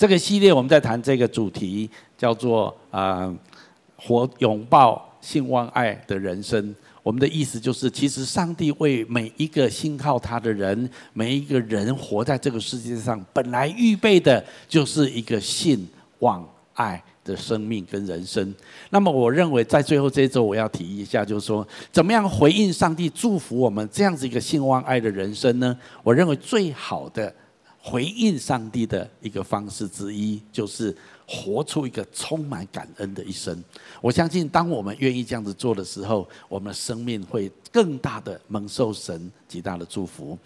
[0.00, 3.30] 这个系列我们在谈这个主题，叫做啊，
[3.96, 6.74] 活拥抱信望爱的人生。
[7.02, 15.86] 我们的意思就是，其实上帝为每一个信靠他的人，每一个人活在这个世界上，本来预备的就是一个信
[16.20, 18.54] 望爱的生命跟人生。
[18.88, 25.76] 那么，我认为在最后这一周，我要提一下，就是说，怎么样回应上帝祝福我们这样子一个信望爱的人生呢？
[26.02, 27.30] 我认为最好的
[27.82, 30.96] 回应上帝的一个方式之一，就是。
[31.32, 33.62] 活出一个充满感恩的一生，
[34.00, 40.36] 我相信，当我们愿意这样子做的时候，我们的生命会更大的蒙受神极大的祝福。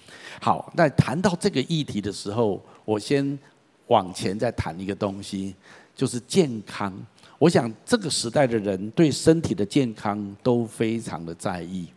[0.42, 3.38] 好，那谈到这个议题的时候，我先
[3.86, 5.54] 往前再谈一个东西，
[5.96, 6.94] 就是健康。
[7.38, 11.88] 我想，这个时代的人对身体的健康都非常的在意。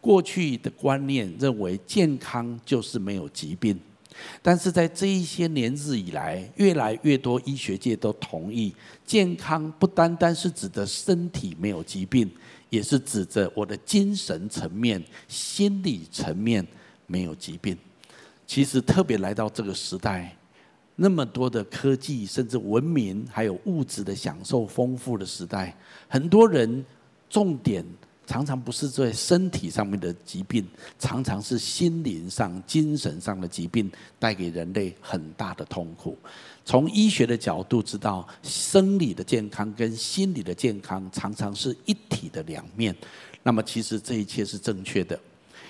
[0.00, 3.76] 过去的观念认为，健康就是没有疾病。
[4.42, 8.74] 但是在这一些年日以来，越来越多医学界都同意，
[9.04, 12.30] 健康不单单是指的身体没有疾病，
[12.70, 16.66] 也是指着我的精神层面、心理层面
[17.06, 17.76] 没有疾病。
[18.46, 20.36] 其实特别来到这个时代，
[20.94, 25.76] 那么多的科技，甚至文明，还有物质的享受丰富的时代，
[26.08, 26.84] 很多人
[27.28, 27.84] 重点。
[28.26, 30.66] 常常不是在身体上面的疾病，
[30.98, 36.18] 常常是心灵上、精神上的疾病带给人类很大的痛苦。
[36.64, 42.94] 从医学的角度知道，生理的健康跟心理的健康常常是一体的两面。
[43.44, 45.18] 那么，其实这一切是正确的。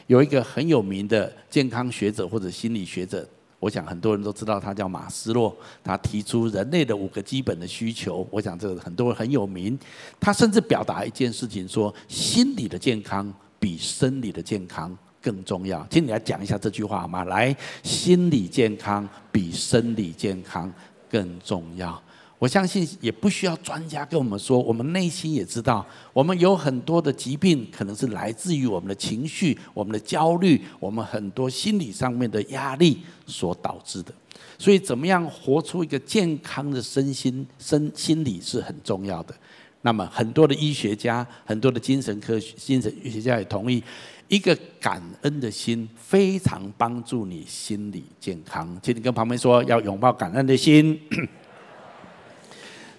[0.07, 3.29] 有一个很有名的健康学者或者心理学者。
[3.59, 8.27] 我想很多人都知道他叫马斯洛，他提出人类的五个基本的需求。
[8.31, 9.79] 我想这个很多人很有名。
[10.21, 15.87] 他甚至表达一件事情说：心理的健康比生理的健康更重要。
[15.91, 17.25] 请你来讲一下这句话好吗？
[17.25, 20.73] 来，心理健康比生理健康
[21.11, 22.01] 更重要。
[22.39, 34.13] 我相信也不需要专家跟我们说，我们内心也知道，我们有很多的疾病可能是来自于我们的情绪、我们的焦虑、我们很多心理上面的压力所导致的。
[34.59, 39.35] 所以，怎么样活出一个健康的身心、身心理是很重要的。
[39.81, 43.83] 那么，很多的医学家、很多的精神科学、精神医学家也同意，
[44.29, 48.79] 一个感恩的心非常帮助你心理健康。
[48.83, 51.01] 请你跟旁边说，要拥抱感恩的心。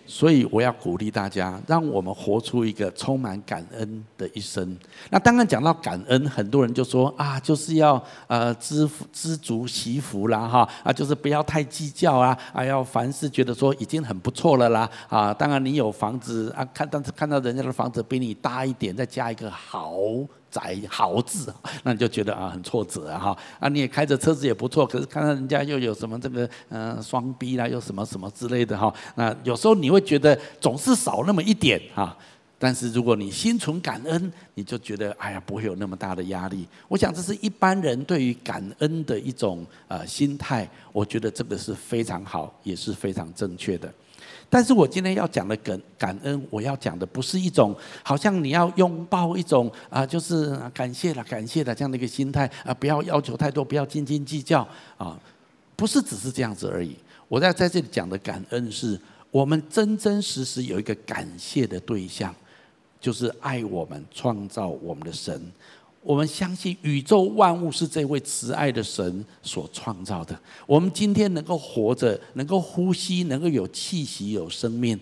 [0.08, 4.76] 所以我要鼓励大家，让我们活出一个充满感恩的一生。
[5.10, 15.34] 那当然讲到感恩，很多人就说啊，就是要呃知知足惜福啦哈啊，就是不要太计较啊啊，要凡事觉得说已经很不错了啦啊。
[15.34, 20.00] 当然你有房子啊，看但是看到人家的房子比你大一点，再加一个豪
[20.50, 21.54] 宅豪字，
[21.84, 28.94] 那你就觉得啊很挫折啊哈啊，你也开着车子也不错，可是看到人家又有什么这个嗯双 B 啦，又什么什么之类的哈。
[29.16, 32.18] 那有时候你会觉得总是少那么一点哈，
[32.58, 36.68] 但是如果你心存感恩，你就觉得哎呀不会有那么大的压力。
[36.88, 43.92] 我想这是一般人对于感恩的一种呃心态，我觉得这个是非常好，也是非常正确的。
[44.50, 54.66] 但是我今天要讲的感感恩，我要讲的不是一种好像你要拥抱一种啊，就是感谢了感谢了这样的一个心态啊，不要要求太多，不要斤斤计较
[54.98, 55.20] 啊，
[55.76, 56.96] 不是只是这样子而已。
[57.28, 58.98] 我在在这里讲的感恩，是
[59.32, 62.34] 我们真真实实有一个感谢的对象，
[63.02, 65.52] 就是爱我们、创造我们的神。
[66.08, 70.40] 我们相信宇宙万物是这位慈爱的神所创造的。
[70.66, 74.98] 我们今天能够活着，能够呼吸，能够有气息、有生命，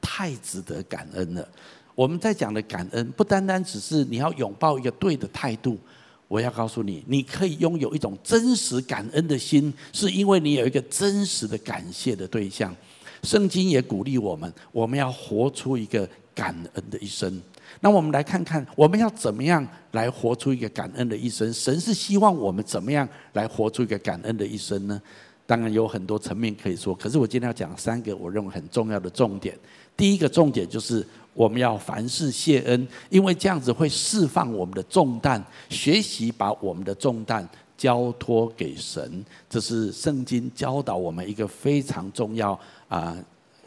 [0.00, 1.48] 太值得感恩了。
[1.94, 5.78] 我们在讲的感恩，不单单只是你要拥抱一个对的态度。
[6.26, 12.74] 我要告诉你，你可以拥有一种真实感恩的心，是因为你有一个真实的感谢的对象。
[13.22, 17.40] 圣经也鼓励我们，我们要活出一个感恩的一生。
[17.80, 21.52] 那我们来看看，我们要怎么样来活出一个感恩的一生？
[21.52, 25.00] 神是希望我们怎么样来活出一个感恩的一生呢？
[25.46, 29.56] 当然有很多层面可以说，可是我今天要讲三个我认为很重要的重点。
[29.96, 37.48] 第一个重点就是我们要凡事谢恩，因为这样子会释放我们的重担，学习把我们的重担
[37.78, 39.24] 交托给神。
[39.48, 42.58] 这是圣经教导我们一个非常重要
[42.88, 43.16] 啊，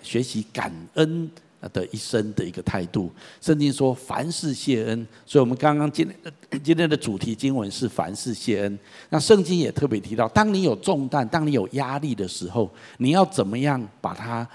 [0.04, 1.30] 学习感恩。
[1.70, 8.80] 的一生的一个态度，圣经说凡事谢恩，所以我们刚刚今天 今天的主题经文是凡事谢恩。
[9.10, 14.48] 那圣经也特别提到，当你有重担、当你有压力的时候，你要怎么样把它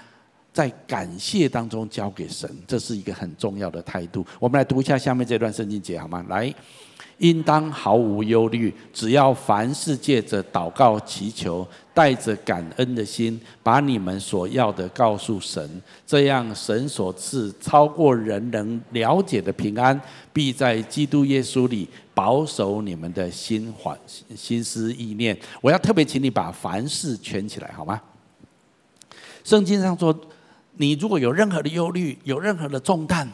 [0.51, 2.49] 在感谢当中交给神？
[2.67, 4.25] 这是一个很重要的态度。
[4.39, 6.25] 我们来读一下下面这段圣经节好吗？
[6.29, 6.53] 来，
[7.19, 19.99] 应当毫无忧虑，只要凡事借着祷告祈求，带着感恩的心，把你们所要的告诉神，这样神所赐超过人能了解的平安，
[20.31, 23.97] 必在基督耶稣里保守你们的心怀
[24.35, 25.35] 心思意念。
[25.59, 27.99] 我要特别请你把凡事圈起来，好吗？
[29.43, 30.15] 圣经上说，
[30.75, 33.27] 你如果有任何的忧虑，有任何的重担。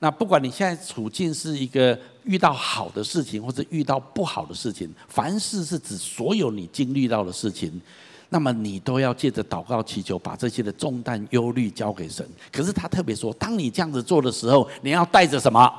[0.00, 7.80] 那不管你现在处境是一个遇到好的事情，或者遇到不好的事情，凡事是指所有你经历到的事情，
[8.30, 12.26] 那么你都要借着祷告祈求，把这些的重担、忧虑交给神。
[12.50, 15.70] 可是他特别说，当你这样子做的时候，你要带着什么？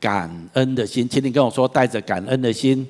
[0.00, 1.08] 感恩的心。
[1.08, 2.86] 请你跟我说，带着感恩的心。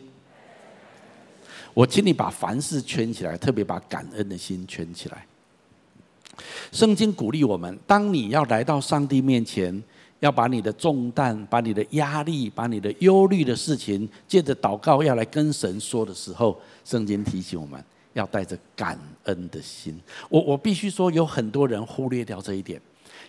[1.74, 5.26] 我请你把凡事圈起来，特别把感恩的心圈起来。
[6.70, 9.82] 圣经鼓励我们，当你要来到上帝面前。
[10.20, 17.82] 要把你的重担、把你的压力、把你的忧虑的事情，借着祷告要来跟神说的时候，圣经提醒我们
[18.14, 19.98] 要带着感恩的心。
[20.28, 22.80] 我我必须说，有很多人忽略掉这一点。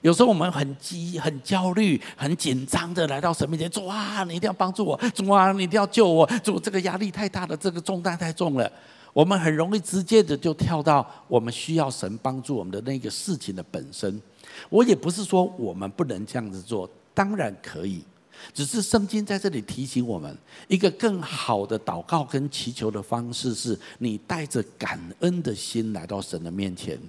[0.01, 8.71] 有时候我们很急、很焦虑、很紧张的来到神面前，主啊，你一定要帮助我，主啊，你一定要救我，主，这个压力太大了，这个重担太重了。
[9.11, 14.21] 我们很容易直接的就跳到我们需要神帮助我们的那个事情的本身。
[14.69, 18.03] 我也不是说我们不能这样子做，当然可以，
[18.53, 20.37] 只是圣经在这里提醒我们，
[20.67, 26.99] 一个更好的祷告跟祈求的方式是，你带着感恩的心来到神的面前。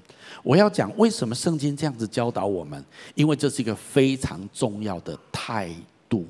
[0.42, 2.82] 我要讲为什么圣经这样子教导我们，
[3.14, 5.70] 因为这是一个非常重要的态
[6.08, 6.26] 度。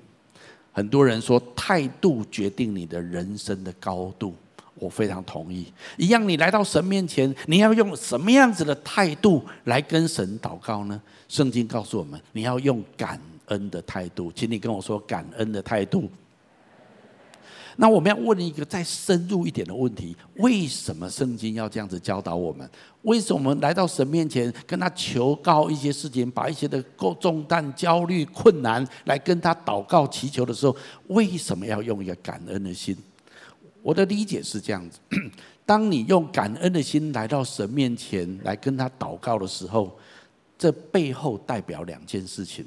[0.73, 4.35] 很多人说，态度决定你的人生的高度。
[4.81, 5.73] 我非常同意。
[5.97, 11.01] 一样，你来到神面前，你要用什么样子的态度来跟神祷告呢？
[11.29, 14.33] 圣经告诉我们，你要用感恩的态度。
[14.35, 16.11] 请你跟我说感恩的态度。
[17.81, 22.69] 那我们要问一个再深入一点的问题：为什么圣经要这样子教导我们？
[23.03, 26.83] 为什么我们来到神面前跟他求告一些事情，把一些的
[27.21, 30.77] 重担、焦虑、困难来跟他祷告祈求的时候，
[31.07, 32.97] 为什么要用一个感恩的心？
[33.89, 34.99] 我的理解是这样子：
[35.65, 39.99] 当你用感恩的心来到神面前来跟他祷告的时候，
[40.59, 42.67] 这背后代表两件事情。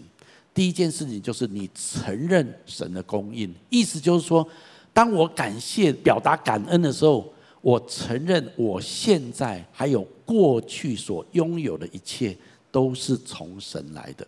[0.51, 4.47] 第一件事情就是你承认神的供应，意思就是说，
[4.91, 7.31] 当我感谢、表达感恩的时候，
[7.61, 12.35] 我承认我现在还有过去所拥有的一切
[12.71, 14.25] 都是从神来的。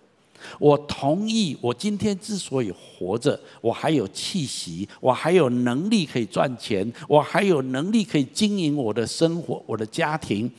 [0.59, 10.51] 我同意，我今天之所以活着，我还有气息，我还有能力可以赚钱，我还有能力可以经营我的生活、我的家庭。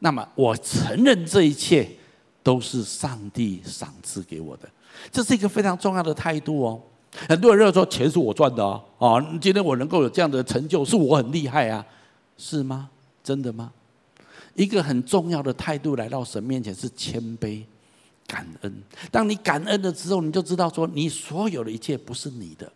[0.00, 1.88] 那么，我承认这一切
[2.42, 4.68] 都是上帝赏赐给我的，
[5.10, 6.80] 这是一个非常重要的态度哦。
[7.28, 11.84] 很多人认为说，钱是我赚的哦，哦，今天我能够有这样的成就，是我很厉害啊，
[12.36, 12.88] 是吗？
[13.22, 13.70] 真的吗？
[14.54, 17.62] 一个很重要的态度来到神面前是谦卑。
[18.32, 18.72] 感恩，
[19.10, 22.72] 当你感恩的时候，你就知道说，你所有的一切不是你的，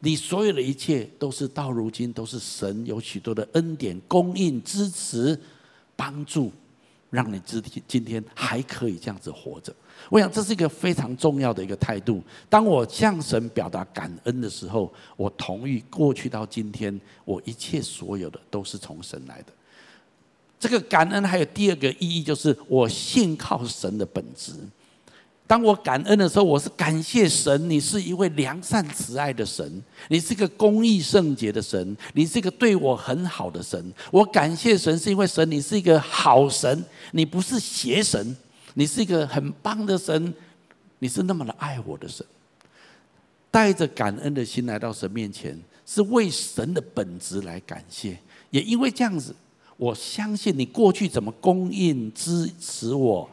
[0.00, 5.40] 你所有的一切都是到如今都是神有许多的恩典供应、支持、
[5.96, 6.52] 帮助，
[7.08, 9.74] 让你今天今天还可以这样子活着。
[10.10, 12.22] 我想这是一个非常重要的一个态度。
[12.50, 19.52] 当我向神表达感恩的时候，我同意过去到今天，我一切所有的都是从神来的。
[20.60, 24.52] 这个感恩还有第二个意义，就是我信靠神的本质。
[25.48, 33.90] 当我感恩的时候，我是感谢神，你是一位良善慈爱的神，你是一个公义圣洁的神，你是一个对我很好的神。
[34.10, 38.36] 我感谢神，是因为神你是一个好神，你不是邪神，
[38.74, 40.34] 你是一个很棒的神，
[40.98, 42.24] 你是那么的爱我的神。
[43.50, 48.18] 带着感恩的心来到神面前，是为神的本质来感谢。
[48.50, 49.34] 也因为这样子，
[49.78, 53.26] 我相信你过去怎么供应支持我。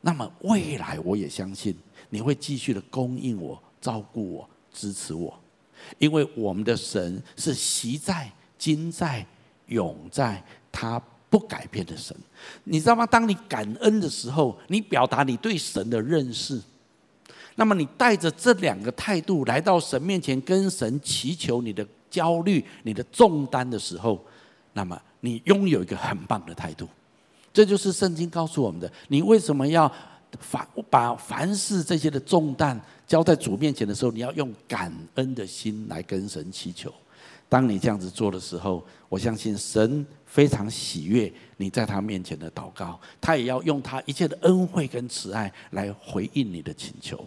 [0.00, 1.76] 那么未来我也相信
[2.08, 5.38] 你会继续的供应我、照顾我、支持我，
[5.98, 9.26] 因为我们的神是习在、今在、
[9.66, 10.42] 永在，
[10.72, 12.16] 他不改变的神。
[12.64, 13.06] 你知道吗？
[13.06, 16.60] 当你感恩的时候，你表达你对神的认识，
[17.56, 24.24] 那么你带着这两个态度来到神面前，跟神祈求你的焦虑、你的重担的时候，
[24.72, 26.88] 那么你拥有一个很棒的态度。
[27.60, 28.90] 这就是圣经告诉我们的。
[29.08, 29.86] 你为什么要
[30.38, 36.90] 凡把凡事这些的重担交在主面前的时候，你要用感恩的心来跟神祈求。
[37.50, 47.22] 当你这样子做的时候，我相信神非常喜悦你在他面前的祷告，他也要用他一切的恩惠跟慈爱来回应你的请求。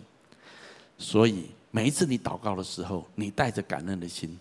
[0.98, 4.36] 所以每一次你祷告的时候，你带着感恩的心，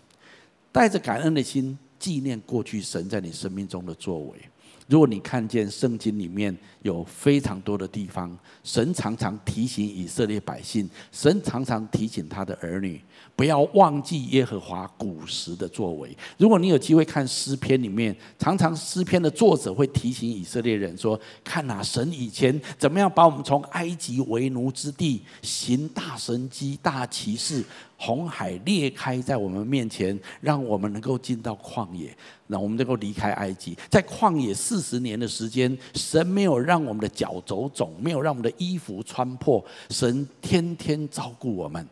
[0.71, 4.41] 带着感恩的心纪念过去神在你生命中的作为。
[4.87, 13.01] 如果你看见圣经里面有非常多的地方，神常常提醒以色列百姓，神常常提醒他的儿女，
[13.35, 16.15] 不要忘记耶和华古时的作为。
[16.37, 27.63] 如果你有机会看诗篇里面，常常诗篇的作者会提醒以色列人说：“看啊，神以前怎么样把我们从埃及为奴之地行大神迹、大奇事。”
[27.97, 32.15] 红海裂开在我们面前，让我们能够进到旷野，
[32.47, 33.77] 那我们能够离开埃及。
[33.89, 41.87] 在旷野四十年的时间，神没有让我们的脚走肿，没有让我们的衣服穿破，神天天照顾我们。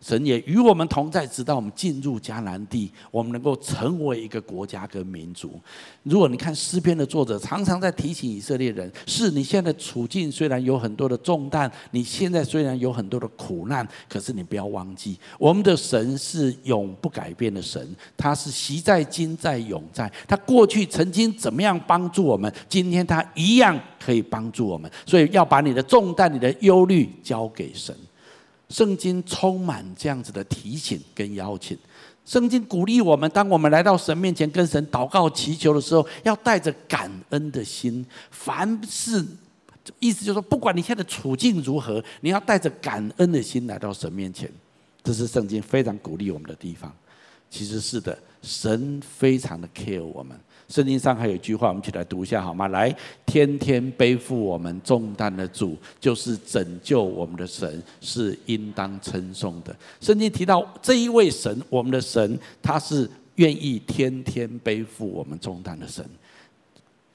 [0.00, 5.60] 神也与我们同在，直到我们进入迦南地，我们能够成为一个国家跟民族。
[6.04, 17.84] 如果你看诗篇的作者，常常在提醒以色列人：是你现在处境虽然有很多的重担，你现在虽然有很多的苦难，可是你不要忘记，我们的神是永不改变的神，
[18.16, 20.10] 他是昔在、今在、永在。
[20.28, 24.88] 他过去曾经怎么样帮助我们，今天他一样可以帮助我们。
[25.04, 27.92] 所以要把你的重担、你的忧虑交给神。
[28.68, 31.76] 圣经充满这样子的提醒跟邀请，
[32.24, 38.04] 圣经鼓励我们，当我们来到神面前跟神祷告祈求的时候，要带着感恩的心。
[38.30, 39.24] 凡事，
[39.98, 44.50] 意思就是说，不管你现在的处境如何，你要带着感恩的心来到神面前。
[45.02, 46.94] 这是圣经非常鼓励我们的地方。
[47.48, 50.38] 其实是的，神非常的 care 我们。
[50.68, 52.68] 圣经上还有一句话，我们一起来读一下好吗？
[52.68, 52.94] 来，
[53.24, 59.74] 天天背负我们重担的主，就是拯救我们的神，是应当称颂的。
[59.98, 66.04] 圣经提到这一位神，我们的神，他是愿意天天背负我们重担的神。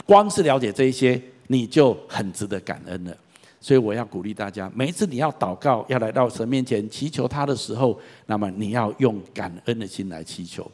[0.06, 3.16] 光是了解这一些，你就很值得感恩了。
[3.62, 10.70] 所以我要鼓励大家，每一次你要祷告，要来到神面前祈求他的时候，那么你要用感恩的心来祈求。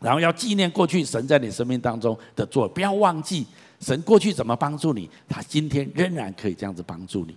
[0.00, 3.46] 然后要纪念过去神在你生命当中的做，不要忘记
[3.80, 7.36] 神过去怎么帮助你，他今天仍然可以这样子帮助你。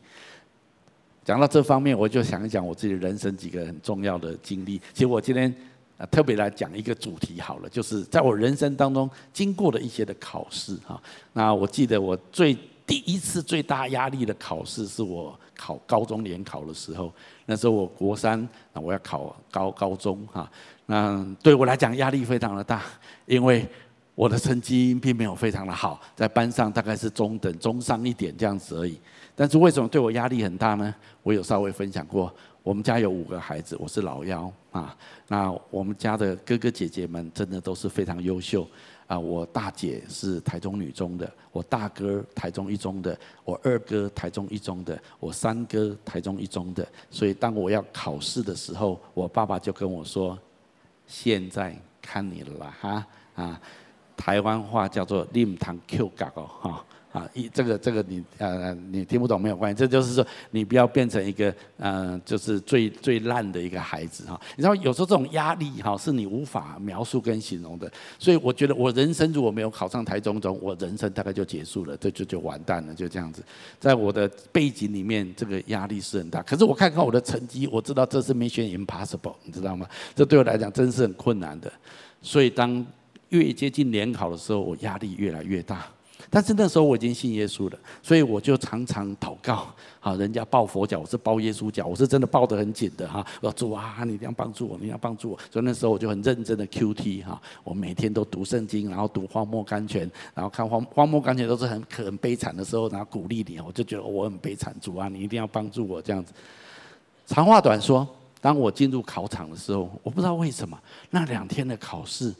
[1.23, 4.79] 讲到这方面，我就想一讲我自己人生几个很重要的经历。
[4.93, 5.53] 其实我今天
[5.97, 11.01] 啊特别来讲一个主题好了，就是在我人生当中经过的一些的考试哈。
[11.33, 17.13] 那我记得我最第一次最大压力的考试是我考高中联考的时候，
[17.45, 20.51] 那时候我国三，那我要考高高中哈。
[20.93, 22.83] 嗯，对我来讲压力非常的大，
[23.25, 23.65] 因为
[24.13, 28.99] 我的成绩并没有非常的好，在班上大概是中等、中上一点这样子而已。
[29.33, 30.93] 但是为什么对我压力很大呢？
[31.23, 34.93] 我有稍微分享过，我们家有五个孩子，我是老幺啊。
[35.29, 38.67] 那我们家的哥哥姐姐们真的都是非常优秀
[39.07, 39.17] 啊。
[39.17, 46.85] 我大姐是台中女中的，我大哥台中一中的，我二哥台中一中的，我三哥台中一中的。
[47.09, 50.37] 所以当我要考试的时候，我爸爸就跟我说。
[51.11, 53.59] 现在看你了哈啊，
[54.15, 56.85] 台湾话叫做“令堂 Q 角哦”哈。
[57.11, 64.39] 啊，一这个这个你呃你听不懂没有关系，这就是说你不要变成一个嗯、呃、就是最最烂的一个孩子哈。
[64.55, 73.43] 你知道有时候这种压力哈是你无法描述跟形容的，所以我觉得我人生如果没有考上台中中，我人生大概就结束了，这就就完蛋了，就这样子。
[73.79, 76.41] 在我的背景里面，这个压力是很大。
[76.43, 79.85] 可是我看看我的成绩，我知道这是 Mission Impossible，你知道吗？
[80.15, 81.71] 这对我来讲真是很困难的。
[82.21, 82.85] 所以当
[83.29, 85.85] 越接近联考的时候，我压力越来越大。
[86.33, 89.67] 但是那时候我已经信耶稣了，所以我就常常祷告。
[89.99, 93.23] 好，人家抱佛脚，我是抱耶稣脚，我是真的抱得很紧的哈。
[93.41, 95.39] 我说主啊，你一定要帮助我，你要帮助我。
[95.51, 106.33] 所以那时候我就很认真的 QT 哈，我每天都读圣经，然后读荒漠甘泉，然后看荒荒漠甘泉都是很很悲惨的时候，然后鼓励你，我就觉得我很悲惨，主啊，你一定要帮助我这样子。
[107.27, 108.07] 长话短说，
[108.39, 112.33] 当我进入考场的时候，我不知道为什么那两天的考试。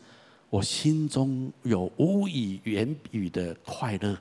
[0.52, 4.18] 我心中有无以言语的快乐，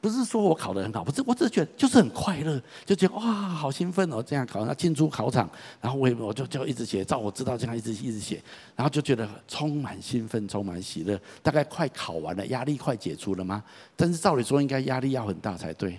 [0.00, 4.22] 不是说我考得很好，不是，我只是觉得就是很快乐，就觉得哇，好兴奋哦！
[4.22, 8.40] 这样考，然后进出考场，然后我也我就就一直写，照我知道这样一直一直写，
[8.76, 11.20] 然后就觉得充满兴奋，充满喜乐。
[11.42, 13.60] 大概快考完了，压力快解除了吗？
[13.96, 15.98] 但是照理说应该压力要很大才对。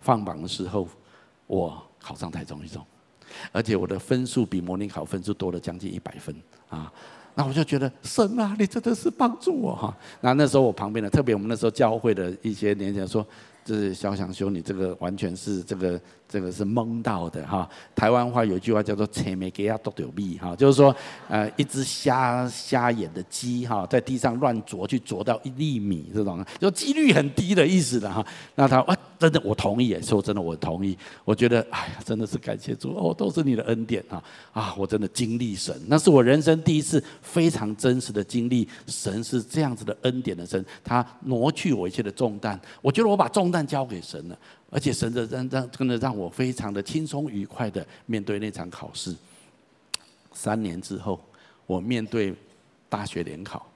[0.00, 0.88] 放榜的时候，
[1.46, 2.82] 我考上台中一中，
[3.52, 6.34] 而且我的分数比模拟考分数多了将近一百分
[6.70, 6.90] 啊。
[7.34, 9.96] 那我就觉得神啊，你真的是帮助我哈。
[10.20, 13.26] 那那时候我旁边的，特别我们那时候教会的一些年轻人说，
[13.64, 16.00] 就是肖翔兄，你这个完全是这个
[16.32, 17.68] 这个是蒙到的哈。
[17.94, 20.94] 台湾话有一句话叫做“切没给他多丢币”哈，就是说
[21.28, 28.24] 呃一只瞎瞎眼的鸡哈，在地上乱啄去啄到一粒米这种，就几率很低的意思的哈。
[28.54, 30.96] 那他哇真的我同意耶，说真的我同意。
[31.24, 34.22] 我觉得哎呀，真的是感谢主哦，都是你的恩典啊
[34.52, 34.74] 啊！
[34.78, 42.58] 我真的经历神，那是我人生第一次非常真实的经历，神是这样子的恩典的神，他挪去我一切的重担。
[42.80, 44.36] 我觉得我把重担交给神了，
[44.72, 49.14] 而且神的让让真的让我非常的轻松愉快的面对那场考试。
[50.32, 51.22] 三年之后，
[51.66, 52.34] 我面对
[52.88, 53.70] 大学联考。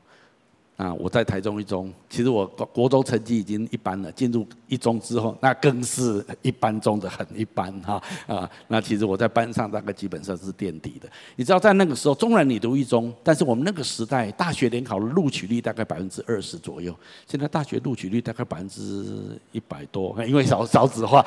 [0.76, 4.12] 啊，我在台中一中，其实我国国中成绩已经一般了。
[4.12, 8.50] 进入一中之后，那更是一般中的很一般哈啊。
[8.68, 11.08] 那其实我在班上大概基本上是垫底的。
[11.34, 16.94] 你知道，在那个时候，纵然你读一中，但是我们那个时代大学联考的录取率大概百分之二十左右。
[17.26, 21.24] 现在大学录取率大概百分之一百多，因为少 少子化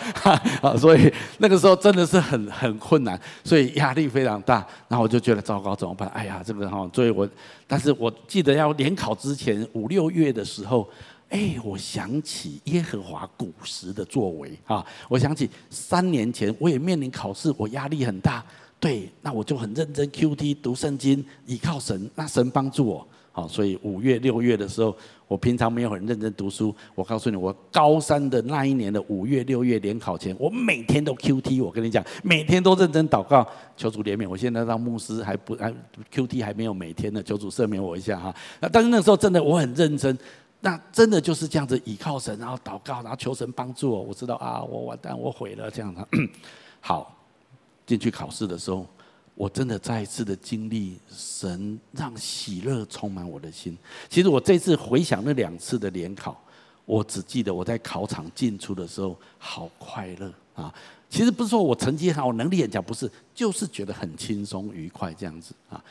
[0.62, 4.64] 啊，所以那个时候真的是很很困难，所以压力非常大。
[4.88, 6.08] 然后我就觉得糟糕，怎么办？
[6.10, 7.28] 哎呀，这个哈，所以我。
[7.72, 10.90] 但是我记得要联考之前五六月的时候，
[11.30, 18.44] 哎，我想起耶和华古时的作为啊，我想起三年前我也面临考试，我压力很大，
[18.80, 23.08] 对，那我就很认真 QT 读圣经，依靠神，那神帮助我。
[23.32, 24.98] 好，所以五月六月的时候，
[25.30, 26.76] 我平常没有很认真读书。
[26.96, 31.64] 我告诉你，我高三的那一年的五月六月联考前，我每天都 QT。
[31.64, 34.28] 我跟你讲，每天都认真祷告，求主怜悯。
[34.28, 35.72] 我现在当牧师还不还
[36.12, 38.36] QT 还没有每天的，求主赦免我一下哈。
[38.60, 40.18] 那但是那时候真的我很认真，
[40.62, 44.02] 那真的就是这样子倚靠神，然后祷告，然后求神帮助我。
[44.02, 46.02] 我知道啊，我完蛋，我毁了这样子。
[46.82, 47.16] 好，
[47.86, 48.84] 进去考试的时候。
[49.40, 53.78] 我真的再一次的经历神让喜乐充满我的心。
[54.10, 56.38] 其实我这次回想那两次的联考，
[56.84, 60.74] 我只记得我在考场进出的时候好快乐啊！
[61.10, 65.82] 其实不是说我成绩好，能力很强，不是，就是觉得很轻松愉快这样子啊。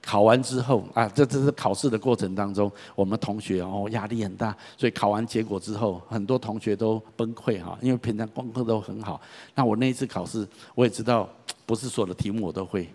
[0.00, 9.20] 考完之后啊，这这是考试的过程当中，我们同学哦压力很大，所以考完结果之后，很多同学都崩溃哈，因为平常功课都很好。
[9.56, 10.46] 那我那一次考试，
[10.76, 11.28] 我也知道。
[11.66, 12.88] 不是所有的题目我都会，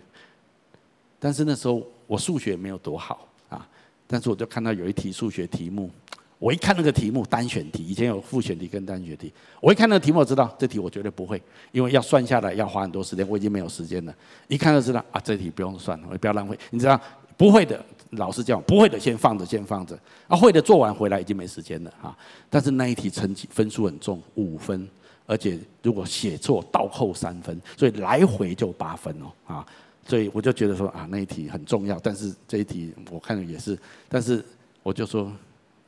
[1.18, 3.66] 但是那时候我数学没有多好啊，
[4.06, 5.90] 但是我就看到有一题数学题目，
[6.38, 14.14] 我一看那个题目单选题，以前有复选题跟单选题，我一看那个题目，我知道这题我绝对不会，因为要算下来要花很多时间，我已经没有时间了。
[14.48, 16.58] 一看就知道啊，这题不用算了，我不要浪费。
[16.70, 16.98] 你知道
[17.36, 22.16] 不会的，老师叫不会的先放着，先放着啊，会的做完回来已经没时间了哈。
[22.48, 24.88] 但是那一题成绩分数很重，五分。
[25.30, 29.66] 而且如果写错倒扣三分，所以来回就八分哦啊！
[30.04, 34.44] 所以我就觉得说啊，那一题很重要，但是这一题我看了也是，但是
[34.82, 35.32] 我就说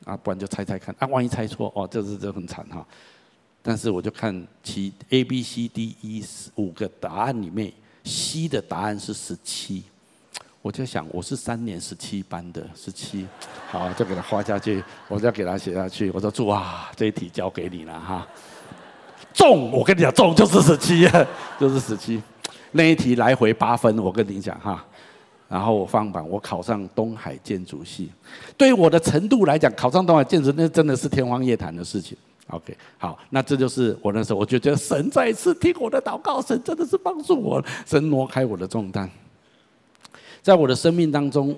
[0.05, 2.87] 啊，不然就猜猜看啊，万一猜错哦，这是这很惨哈。
[3.61, 6.23] 但是我就看其 A、B、C、D、E
[6.55, 7.69] 五个答案里面
[8.05, 9.83] ，C 的答案是十七，
[10.61, 13.27] 我就想我是三年十七班的十七，
[13.69, 18.25] 好，就给他画下去，我就给他写下去，我说祝啊，这一题交给你了哈。
[19.33, 21.09] 中，我跟你讲，中就是十七，
[21.59, 22.21] 就是十七。
[22.71, 24.83] 那一题来回八分，我跟你讲哈。
[25.49, 28.09] 然后我放榜，我考上东海建筑系。
[28.57, 32.17] 对于我的程度来讲，考上东海建筑，那真的是天方夜谭的事情。
[32.47, 39.09] OK，好，那这就是我那时候，我就觉得神再一次听我的祷告，神真的是帮助我，神挪开我的重担。
[40.41, 41.55] 在我的生命当中，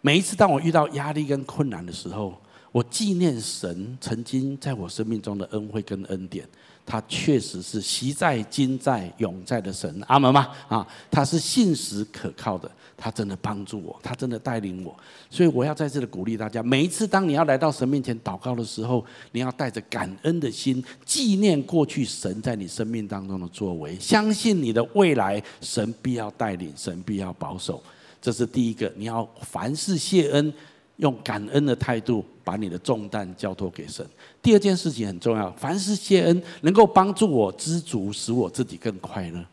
[0.00, 2.34] 每一次当我遇到压力跟困难的时候，
[2.70, 6.46] 我纪念神曾经在我生命中的恩惠跟恩典。
[6.90, 10.48] 他确实是昔在、今在、永在的神，阿门吗？
[10.68, 14.96] 啊，他是信实可靠的，他真的帮助我，他真的带领我，
[15.28, 27.82] 所以我要在这里鼓励大家，每一次当你要来到神面前祷告的时候，你要带着感恩的心，纪念过去神在你生命当中的作为，相信你的未来，神必要带领，神必要保守，
[28.22, 30.50] 这是第一个，你要凡事谢恩。
[30.98, 34.06] 用感恩的态度，把你的重担交托给神。
[34.40, 39.44] 第二件事情很重要，凡事谢恩，能够帮助我知足，使我自己更快乐。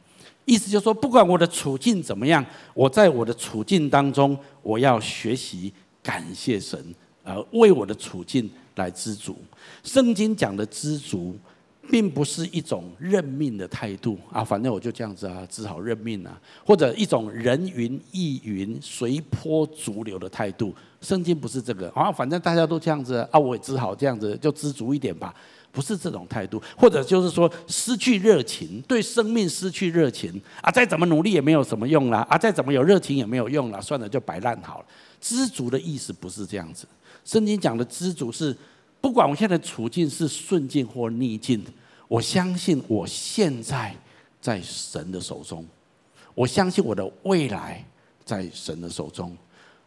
[0.45, 6.79] 意思就是说，不管我的处境怎么样，我在我的处境当中，我要学习感谢神，
[7.23, 9.36] 而为我的处境来知足。
[9.84, 11.36] 圣经讲的知足。
[11.88, 20.73] 并不是一种认命的态度啊，反正我就这样子啊，只好认命啊，或者一种人云亦云、随波逐流的态度。
[21.05, 25.33] 圣经不是这个啊，反正大家都这样子啊，我也只好这样子，就知足一点吧。
[25.71, 34.85] 不是这种态度，或者就是说失去热情，对生命失去热情啊，再怎么努力也没有什么用啦，啊，再怎么有热情也没有用啦，算了，就摆烂好了。
[35.21, 36.87] 知足的意思不是这样子，
[37.23, 38.55] 圣经讲的知足是。
[39.01, 41.63] 不管我现在处境是顺境或逆境，
[42.07, 43.95] 我相信我现在
[44.41, 45.63] 在神的手中，
[46.33, 47.85] 我相信我的未来
[48.23, 49.37] 在神的手中，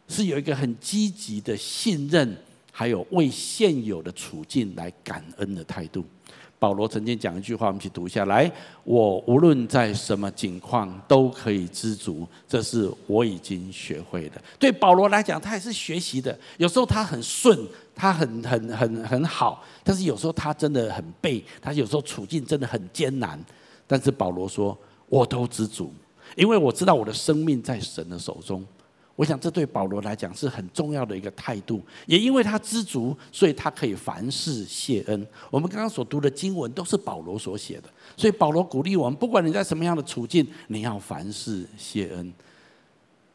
[0.09, 2.35] 是有一个很积极的信任，
[2.73, 6.03] 还有为现有的处境来感恩的态度。
[6.57, 8.51] 保罗曾经讲一句话，我们一起读一下来：
[8.83, 14.41] 我无论在什么境况都可以知足，这是我已经学会的。
[14.59, 16.37] 对保罗来讲，他也是学习的。
[16.57, 17.57] 有时候他很顺，
[17.95, 23.41] 他很很很很好，但是有时候他真的很背，他有时候处境真的很艰难。
[23.87, 25.93] 但是保罗说，我都知足，
[26.35, 28.65] 因为我知道我的生命在神的手中。
[29.19, 31.83] 我想，这对保罗来讲是很重要的一个态度。
[32.05, 35.27] 也因为他知足，所以他可以凡事谢恩。
[35.51, 42.33] 我们刚刚所读的经文都是保罗所写的，所以保罗鼓励我们：不管你在什么样的处境，你要凡事谢恩，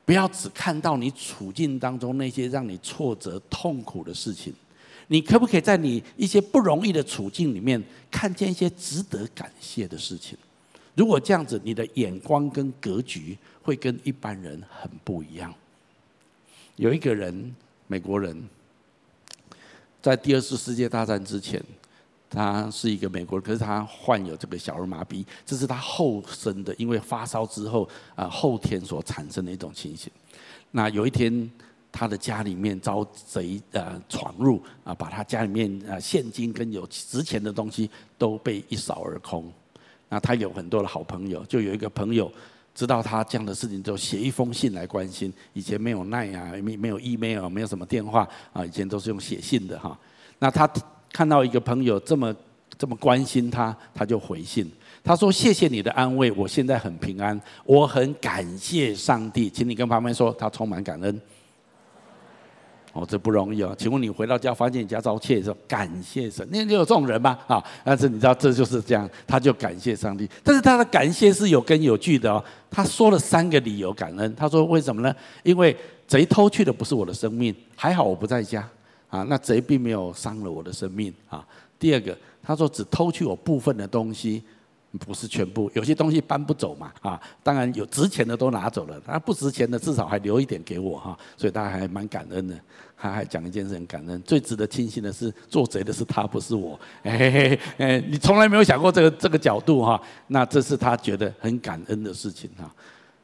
[0.06, 4.54] 不要只看到你处境当中那些让你挫折、痛苦的事情。
[5.08, 7.78] 你可不可以在你一些不容易的处境里面，
[8.10, 10.34] 看见一些值得感谢的事情？
[10.94, 15.54] 如果这样子，你的眼光跟格局会跟一般人很不一样。
[16.76, 17.54] 有一个人，
[17.86, 18.48] 美国人，
[20.02, 21.62] 在第二次世界大战之前，
[22.28, 30.10] 他是一个美国人，可是他患有这个小儿麻痹，这是他后生的，因为发烧之后啊后天所产生的一种情形。
[30.72, 31.48] 那有一天，
[31.92, 39.48] 他的家里面遭贼呃闯入啊，把他家里面啊现金跟有值钱的东西都被一扫而空。
[40.08, 42.30] 那他有很多的好朋友，就有一个朋友。
[42.74, 45.32] 知道他这样的事情之后，写一封信来关心。
[45.52, 49.96] 以前没有耐啊，没没有 email，没有什么电话啊，以前都是用写信的哈。
[50.40, 50.68] 那他
[51.12, 52.34] 看到一个朋友这么
[52.76, 54.70] 这么关心他，他就回信。
[55.04, 59.50] 他说：“谢谢你的安慰，我现在很平安，我很感谢上帝。
[59.50, 61.20] 请你跟旁边说，他充满感恩。”
[62.94, 63.74] 哦，这不容易哦。
[63.76, 67.36] 请问你回到家发现你家遭窃，的时候感谢神，你有这种人吗？
[67.48, 70.26] 啊，但是你知道这就是这样，他就感谢上帝。
[70.42, 72.42] 但是他的感谢是有根有据的哦。
[72.70, 74.34] 他说了三个理由感恩。
[74.36, 75.14] 他说为什么呢？
[75.42, 75.76] 因为
[76.06, 78.66] 贼偷去的不是我的生命，还好我不在家
[79.10, 81.44] 啊，那贼并没有伤了我的生命啊。
[81.78, 84.42] 第二个，他说只偷去我部分的东西。
[84.98, 92.58] 不是全部，有些东西搬不走嘛，啊，当然有值钱的都拿走了，那不值钱的至少还留一点给我哈，所以大家还蛮感恩的。
[92.96, 96.78] 他还讲一件事很感恩，最值得庆幸的是做贼的是他，不是我。
[97.02, 102.72] 哎 嘿嘿，哎，你从来没有想过这个这个角度哈，那这是他觉得很感恩的事情哈。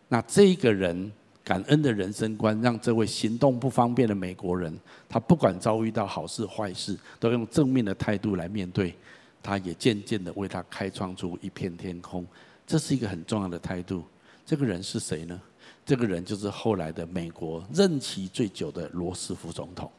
[0.08, 1.10] 那这个人
[1.42, 4.76] 感恩的人生观，让这位行动不方便的美国人，
[5.08, 8.94] 他不管遭遇到好事坏事，都用正面的态度来面对。
[9.42, 12.26] 他也渐渐的为他开创出一片天空，
[12.66, 14.04] 这是一个很重要的态度。
[14.44, 15.40] 这个人是谁呢？
[15.86, 19.90] 这个人就是后来的美国任期最久的罗斯福总统。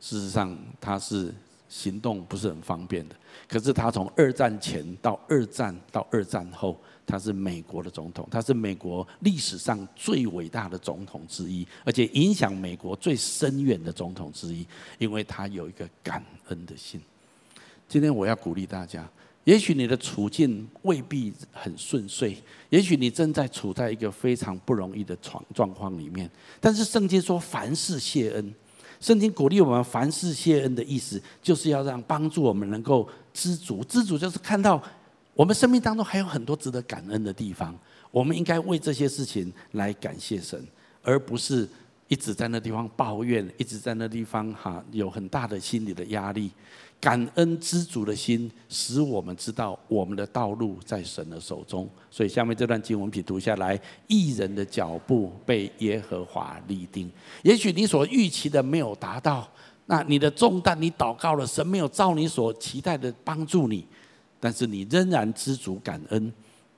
[0.00, 1.32] 事实上，他是
[1.68, 3.14] 行动不是很方便的。
[3.46, 14.66] 可是他从二战前到二战到二战后，他是美国的总统，他是美国历史上最伟大的总统之一，而且影响美国最深远的总统之一，
[14.98, 17.00] 因为他有一个感恩的心。
[17.90, 19.04] 今天我要鼓励大家，
[19.42, 22.36] 也许你的处境未必很顺遂，
[22.68, 26.30] 也许你正在处在一个非常不容易的状状况里面。
[26.60, 28.54] 但是圣经说凡事谢恩，
[29.00, 33.82] 圣经鼓励我们凡事谢恩的意思，就是要让帮助我们能够知足。
[33.82, 34.80] 知足就是看到
[35.34, 37.76] 我们生命当中还有很多值得感恩的地方，
[38.12, 40.64] 我们应该为这些事情来感谢神，
[41.02, 41.68] 而不是
[42.06, 46.52] 一直在那地方抱怨，一直在那地方哈有很大的心理的压力。
[47.00, 51.88] 感恩知足的心，使我们知道我们的道路在神的手中。
[52.10, 57.10] 所以下面这段经文，品读下来：义人的脚步被耶和华立定。
[57.42, 59.48] 也许你所预期的没有达到，
[59.86, 63.86] 那你的重担你祷告了，神没有照你所期待的帮助你，
[64.38, 66.30] 但是你仍然知足感恩，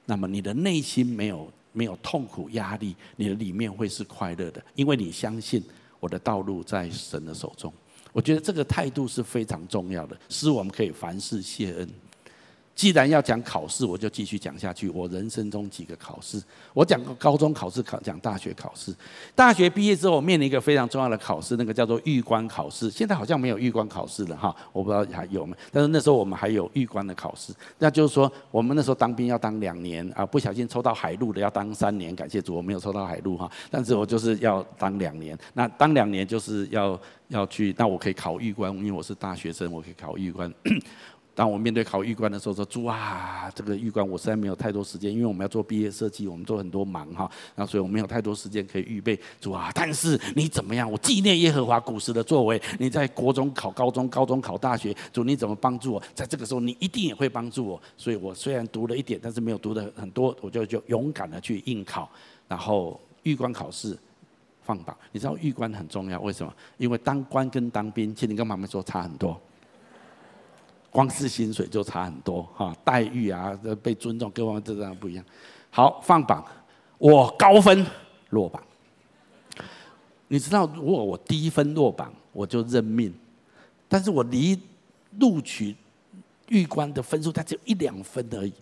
[0.06, 5.60] 那么你的内心没有没有痛苦压力，你的里面会是快乐的，因为你相信
[5.98, 7.72] 我的道路在神的手中。
[8.12, 11.88] 我觉得这个态度是非常重要的，使我们可以凡事谢恩。
[12.82, 14.88] 既然要讲考试，我就继续讲下去。
[14.90, 16.42] 我人生中几个考试，
[16.74, 18.92] 我讲过高中考试，考讲大学考试。
[19.36, 22.90] 大学毕业之后，我面临一个非常重要的考试，那个叫做预官考试。
[22.90, 25.56] 现在好像没有预官考试了哈，我不知道还有没有。
[25.70, 32.12] 但是那时候我们还有预官的考试，那就是说我们那时候当兵要当两年啊，不小心抽到海陆的要当三年。
[32.16, 35.38] 感谢主，我没有抽到海陆哈，但是我就是要当两年。
[35.54, 40.52] 那当两年就是要要去，那我可以考预官，因为我是大学生，我可以考预官。
[41.34, 49.18] 当我面对考预官的时候，说主啊，这个预官我实在没有太多时间，因为我们要做毕业设计，我们做很多忙哈，然后所以我没有太多时间可以预备。
[49.40, 50.90] 主啊，但是你怎么样？
[50.90, 52.60] 我纪念耶和华古时的作为。
[52.78, 56.02] 你在国中考高中，高中考大学，主你怎么帮助我？
[56.14, 57.82] 在这个时候，你一定也会帮助我。
[57.96, 62.10] 所以我虽然读了一点，但是没有读的很多，我就就勇敢的去应考。
[62.46, 63.96] 然后预官考试
[64.62, 66.52] 放榜，你知道预官很重要，为什么？
[66.76, 69.40] 因为当官跟当兵，其实你跟妈妈说差很多。
[70.92, 75.24] 光是薪水就差很多哈，待遇啊，这被尊重各方面这样不一样。
[75.70, 76.46] 好，放榜，
[76.98, 77.84] 我高分
[78.28, 78.62] 落榜。
[80.28, 83.12] 你知道，如果我低分落榜，我就认命。
[83.88, 84.60] 但是我离
[85.18, 85.74] 录取
[86.48, 88.52] 预官的分数，它只有一两分而已。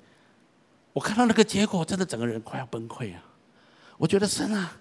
[0.93, 3.23] 我看到那个结果，真的整个人快要崩溃啊！
[3.99, 4.73] 我觉得神啊，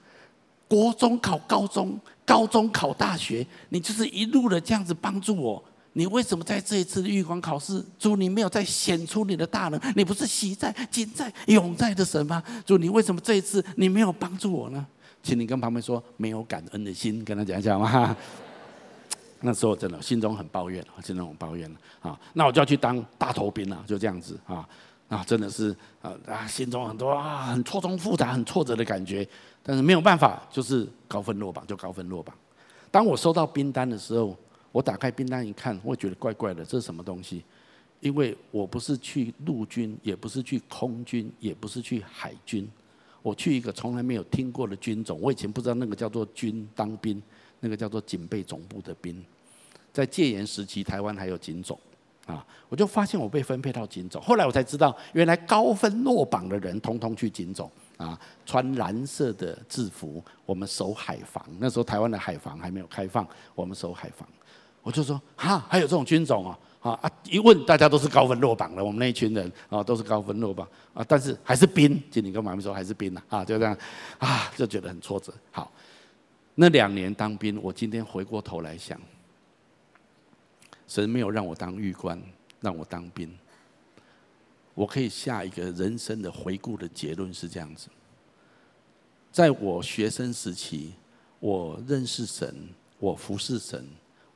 [0.68, 5.64] 国中考高中，高中考大学，你就是一路的这样子帮助我。
[5.94, 9.80] 你为什么在这一次的预官考试，主你没有再显出你的大能？
[9.96, 12.42] 你不是喜在、今在、永在的神吗？
[12.66, 14.86] 主你为什么这一次你没有帮助我呢？
[15.22, 18.16] 请你跟旁边说，没有感恩的心，跟他讲一讲嘛。
[19.42, 21.70] 那时候真的心中很抱怨，心中很抱怨
[22.02, 22.18] 啊。
[22.34, 24.68] 那我就要去当大头兵了，就这样子啊。
[25.08, 29.28] 啊，真的是啊啊，心中很多啊，很错综复杂、很挫折的感觉。
[29.64, 32.36] 但是没有办法，就是高分落榜，就高分落榜。
[32.92, 34.38] 当我收到兵单的时候，
[34.72, 37.44] 我打开兵单一看，我觉得怪怪的，这是什么东西？
[38.00, 42.70] 因为我不是去陆军，也不是去空军，也不是去海军。
[43.22, 47.22] 我去一个从来没有听过的军种，我以前不知道那个叫做军当兵，
[47.60, 49.22] 那个叫做警备总部的兵。
[49.92, 51.78] 在戒严时期，台湾还有警总
[52.26, 54.22] 啊，我就发现我被分配到警总。
[54.22, 61.46] 后来我才知道，原来高分落榜的人，通通去警总啊，穿蓝色的制服，我们守海防。
[61.60, 64.26] 那时候台湾的海防还没有开放，我们守海防。
[64.90, 66.58] 我就说哈，还有这种军种啊。
[66.82, 67.12] 啊啊！
[67.26, 73.78] 一问大家都是高分落榜了，我们那一群人啊都是高分落榜啊，但是还是兵，经理跟妈咪说还是兵呐啊，就这样
[74.18, 75.34] 啊，就觉得很挫折。
[75.52, 75.70] 好，
[76.56, 78.98] 那两年当兵，我今天回过头来想，
[80.88, 82.18] 神没有让我当狱官，
[82.62, 83.30] 让我当兵，
[84.74, 87.90] 我可以下一个人生的回顾的结论是这样子：
[89.34, 90.94] 在我学生时期，
[91.42, 93.86] 我认识神，我服侍神。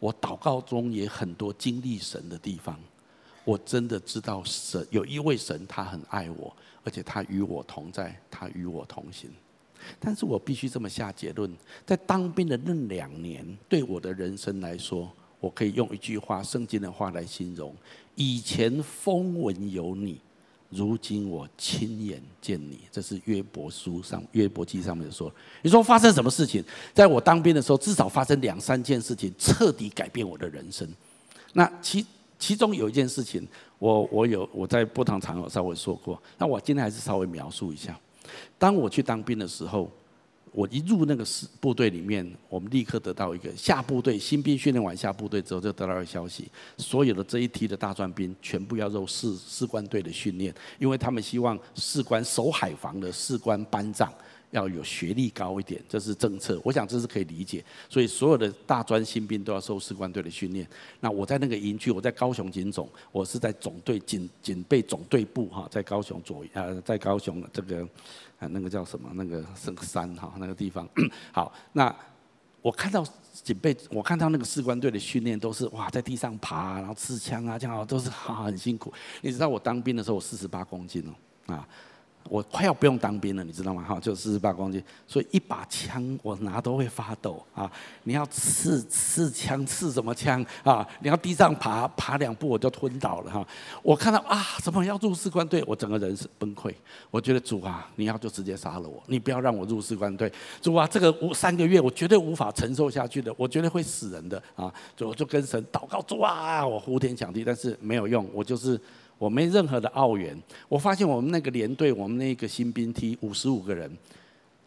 [0.04, 2.78] 我祷告中也很多经历神的地方，
[3.46, 9.30] 我真的知道神有一位神，他很爱我，而且他与我同在，他与我同行。
[10.02, 11.50] 但是我必须这么下结论，
[11.86, 17.74] 在当兵的那两年，对我的人生来说，我可以用一句话，圣经的话来形容：
[18.16, 20.20] 以前风闻有你。
[20.76, 25.32] 如今我亲眼见你，这是约伯书上约伯记上面说。
[25.62, 26.64] 你说发生什么事情？
[26.94, 30.88] 在我当兵的时候，至少发生两三件事情，彻底改变我的人生。
[31.54, 32.06] 那其
[32.38, 33.48] 其中有一件事情，
[33.80, 36.22] 我我有我在不同场合稍微说过。
[36.38, 37.98] 那我今天还是稍微描述一下。
[38.58, 39.90] 当我去当兵的时候。
[40.54, 54.14] 我一入那个士部队里面，我们立刻得到一个下部队新兵训练完下部队之后，就得到一个消息：所有的这一批的大专兵全部要入士士官队的训练，因为他们希望士官守海防的士官班长
[54.54, 56.58] 要有学历高一点，这是政策。
[56.64, 60.66] 我想这是可以理解，所以所有的大专新兵都要受士官队的训练。
[61.02, 67.86] 那我在那个营区，我在高雄警总，我是在总队警警备总队部哈，在高雄左呃，在高雄这个。
[68.50, 69.10] 那个叫什么？
[69.14, 70.86] 那个圣山哈，那个地方。
[71.32, 71.96] 好，那
[72.62, 78.92] 我看到警备，我看到那个士官队的训练都是哇，在地上爬，然后刺枪啊，这样都是哈很辛苦。
[79.22, 81.66] 你知道我当兵的时候，我四十八公斤哦，啊。
[82.30, 83.84] 我快要不用当兵了，你知道吗？
[83.84, 87.70] 哈，就四十八公斤，所以一把枪我拿都会发抖啊！
[88.04, 90.88] 你要刺刺枪，刺什么枪啊？
[91.02, 93.46] 你要地上爬爬两步我就吞倒了哈！
[93.84, 95.64] 我看到啊，怎么要入士官队？
[95.68, 96.74] 我整个人是崩溃。
[97.12, 100.32] 我觉得主啊，你要就直接杀了我，你不要让我入士官队。
[100.62, 104.74] 主啊，这个五三个月我绝对无法承受下去的，我绝对会死人的啊！
[104.96, 108.80] 就我就跟神祷告，主啊，我呼天抢地，但是没有用，我就是。
[109.18, 113.90] 我没任何的奥援，我发现我们那个连队，我们那个新兵梯五十五个人，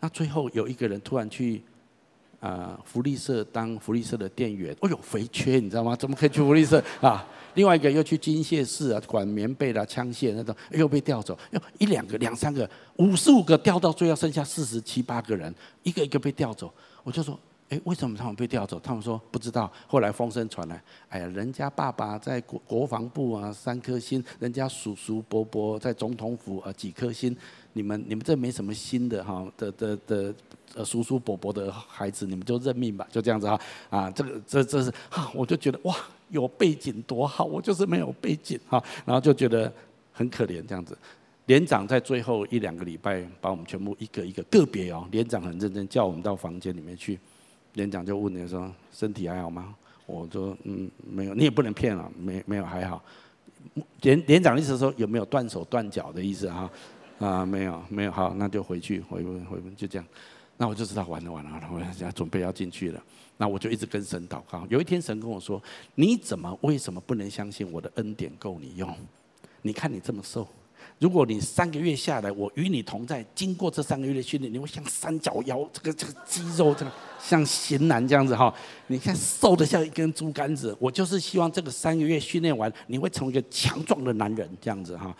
[0.00, 1.62] 那最后有一个人突然去
[2.40, 5.96] 啊、福利社当福利社的店员，哦呦肥缺，你知道吗？
[5.96, 7.26] 怎么可以去福利社啊？
[7.54, 17.38] 另外一个又去金械室啊，管棉被啦、枪械那种，又被调走，又一两个、两三个、五十五个调到最后剩下四十七八个人，一个一个被调走，我就说。
[17.68, 18.78] 哎，为什么他们被调走？
[18.78, 19.70] 他们说不知道。
[19.88, 27.36] 后来风声传来，哎呀，人家爸爸在国国防部啊，三颗星；人家叔叔伯伯在总统府啊，几颗星。
[27.72, 30.34] 你们你们这没什么新的哈的的的
[30.76, 35.94] 呃叔叔伯伯的孩子，你们就认命吧，就这样子哈啊，这个这这是哈，我就觉得哇，
[36.30, 39.70] 有背景多好，我就是没有背景哈，然后就觉得
[40.12, 40.96] 很可怜这样子。
[41.46, 47.18] 连长在最后一两个礼拜把我们全部一个一个个别哦，连长很认真叫我们到房间里面去。
[47.76, 49.74] 连长就问你说：“身体还好吗？”
[50.06, 53.02] 我说：“嗯，没有。”你也不能骗了，没没有还好。
[54.02, 56.70] 连连长的意思说有没有断手断脚的意思哈？
[57.18, 60.06] 啊，没有没有，好，那就回去回问回回就这样。
[60.56, 63.02] 那我就知道完了完了，我要准备要进去了。
[63.36, 64.66] 那我就一直跟神祷告。
[64.70, 65.62] 有一天神跟我说
[65.96, 68.92] ：“你怎么为什么不能相信我的恩典够你用？
[69.62, 70.48] 你看你这么瘦。”
[70.98, 78.52] 如果你三个月下来，我与你同在，经过这三个月的训练，你会像三角腰，这个这个肌肉这个，像型男这样子哈。
[78.86, 80.74] 你看瘦的像一根猪竿子。
[80.80, 85.14] 我就是希望这个三个月训练完，你会成为一个强壮的男人这样子哈。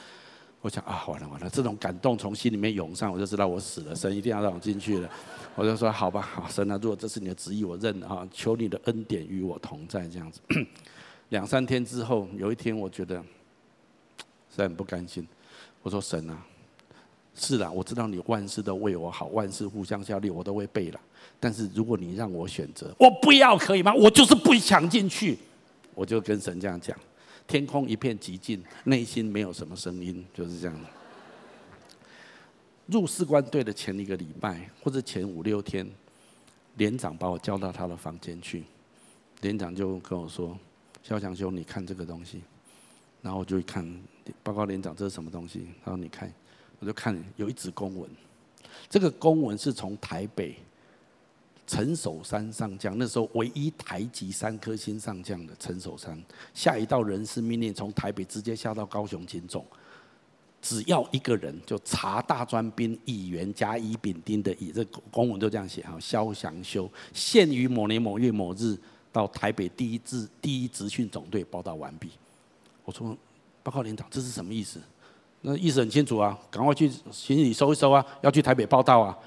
[0.63, 5.11] 我想啊，完了完了，这种感动从心里面涌上，我就知道我死了，神一定要让我进去了。
[5.55, 8.27] 我就说好吧，好神啊，如果这是你的旨意，我认了哈。
[8.33, 10.41] 求你的恩典与我同在这样子。
[11.29, 15.27] 两三天之后，有一天我觉得实在很不甘心。
[15.87, 16.37] 我说神啊，
[17.37, 21.01] 是啦，我知道你万事都为我好，万事互相效力，我都会背了。
[21.39, 23.95] 但是如果你让我选择，我不要可以吗？
[23.95, 25.39] 我就是不想进去。
[25.95, 26.99] 我就跟神这样讲，
[27.47, 30.77] 天空一片寂静，内心没有什么声音，就是这样。
[32.87, 35.89] 入士官队的前一个礼拜或者前五六天，
[36.79, 38.65] 连长把我叫到他的房间去，
[39.41, 40.59] 连长就跟我说
[41.05, 42.43] ：“肖强兄，你看这个东西。”
[43.27, 43.85] 然后我就一看。
[44.43, 45.69] 报告连长，这是什么东西？
[45.85, 46.33] 他说：“你看，
[46.81, 48.11] 我就看有一纸公文。
[48.91, 50.57] 这个公文是从台北
[51.65, 56.21] 陈守山上将，那时候唯一台籍三颗星上将的陈守山，
[56.53, 59.65] 下一道人事命令，从台北直接下到高雄警总，
[60.61, 65.97] 只要一个人，就查大专兵乙员甲乙丙丁的乙，这公文就这样写哈。
[66.01, 68.77] 肖祥修现于某年某月某日
[69.13, 72.11] 到台北第一支第一职训总队报到完毕。
[72.87, 73.15] 我说。”
[73.67, 74.81] 报告连长，这是什么意思？
[75.41, 79.19] 那意思很清楚啊，赶快去行李收一收啊，要去台北报到啊。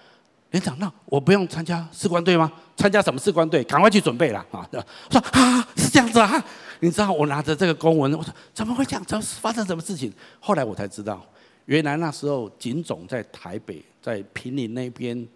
[0.51, 2.49] 连长，那我不用参加士官队吗？
[2.77, 3.61] 参加什么士官队？
[3.65, 4.65] 赶快去准备了啊！
[4.71, 6.41] 我说啊，是这样子啊。
[6.79, 9.03] 你知道我拿着这个公文，我说怎么会这样？
[9.03, 10.09] 怎么发生什么事情？
[10.39, 11.21] 后来我才知道，
[11.65, 15.27] 原来那时候警总在台北，在平林那边。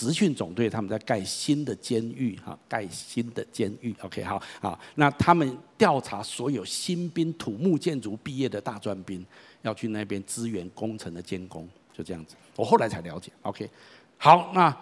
[0.00, 3.94] 职训总队他们在盖新的监狱，哈，盖新的监狱。
[4.00, 9.22] OK，好，好，那他们调查所有新兵土木建筑毕业的大专兵，
[9.60, 12.34] 要去那边支援工程的监工，就这样子。
[12.56, 13.30] 我后来才了解。
[13.42, 13.68] OK，
[14.16, 14.74] 好，那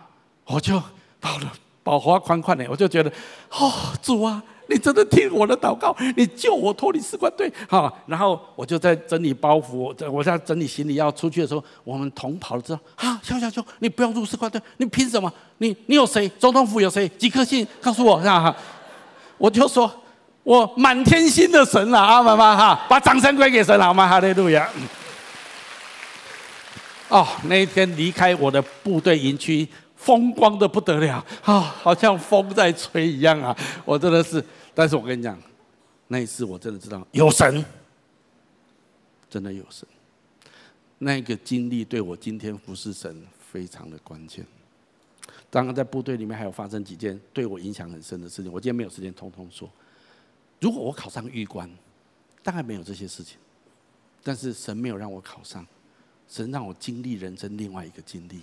[0.44, 0.80] 我就
[1.18, 1.52] 到了，
[1.82, 3.10] 宝华宽宽的，我就觉得，
[3.50, 4.40] 哦，主啊。
[4.68, 15.32] 你真的听我的祷告，你救我脱离士官队，好，然后我就在整理包袱，我在整理行李要出去的时候，我们同跑了之后，啊，肖小兄，你不要入士官队，你凭什么？
[15.58, 16.28] 你你有谁？
[16.38, 17.08] 总统府有谁？
[17.18, 17.66] 几颗星？
[17.80, 18.54] 告诉我，是吧？
[19.38, 19.90] 我就说，
[20.42, 24.06] 我满天星的神了啊，妈妈哈，把掌声归给神好吗？
[24.06, 24.68] 哈利路亚。
[27.08, 29.66] 哦，那一天离开我的部队营区。
[29.98, 33.54] 风光的不得了啊，好像风在吹一样啊！
[33.84, 35.36] 我真的是，但是我跟你讲，
[36.06, 37.62] 那一次我真的知道有神，
[39.28, 39.86] 真的有神。
[40.98, 44.46] 那个经历对我今天服侍神非常的关键。
[45.50, 49.68] 刚刚，在部队里面还有发生几件对我影响很深的事情，我今天没有时间通通说。
[50.60, 51.68] 如果我考上玉官，
[52.42, 53.36] 大概没有这些事情。
[54.22, 55.66] 但是神没有让我考上，
[56.28, 58.42] 神让我经历人生另外一个经历。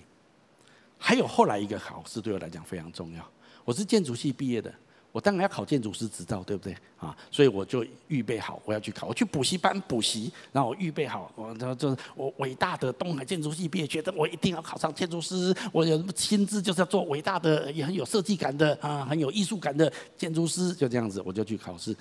[0.98, 3.24] 还有后来一个考试对我来讲非常重要。
[3.64, 4.74] 我是建筑系毕业的，
[5.12, 7.16] 我当然要考建筑师执照，对不对啊？
[7.32, 21.96] 所以我就预备好我要去考，我去补习班补习，然后我预备好，我就是我伟大的东海建筑系毕业，觉得我一定要考上建筑师，我有心智就是要做伟大的，也很有设计感的啊，很有艺术感的建筑师，就这样子，我就去考试。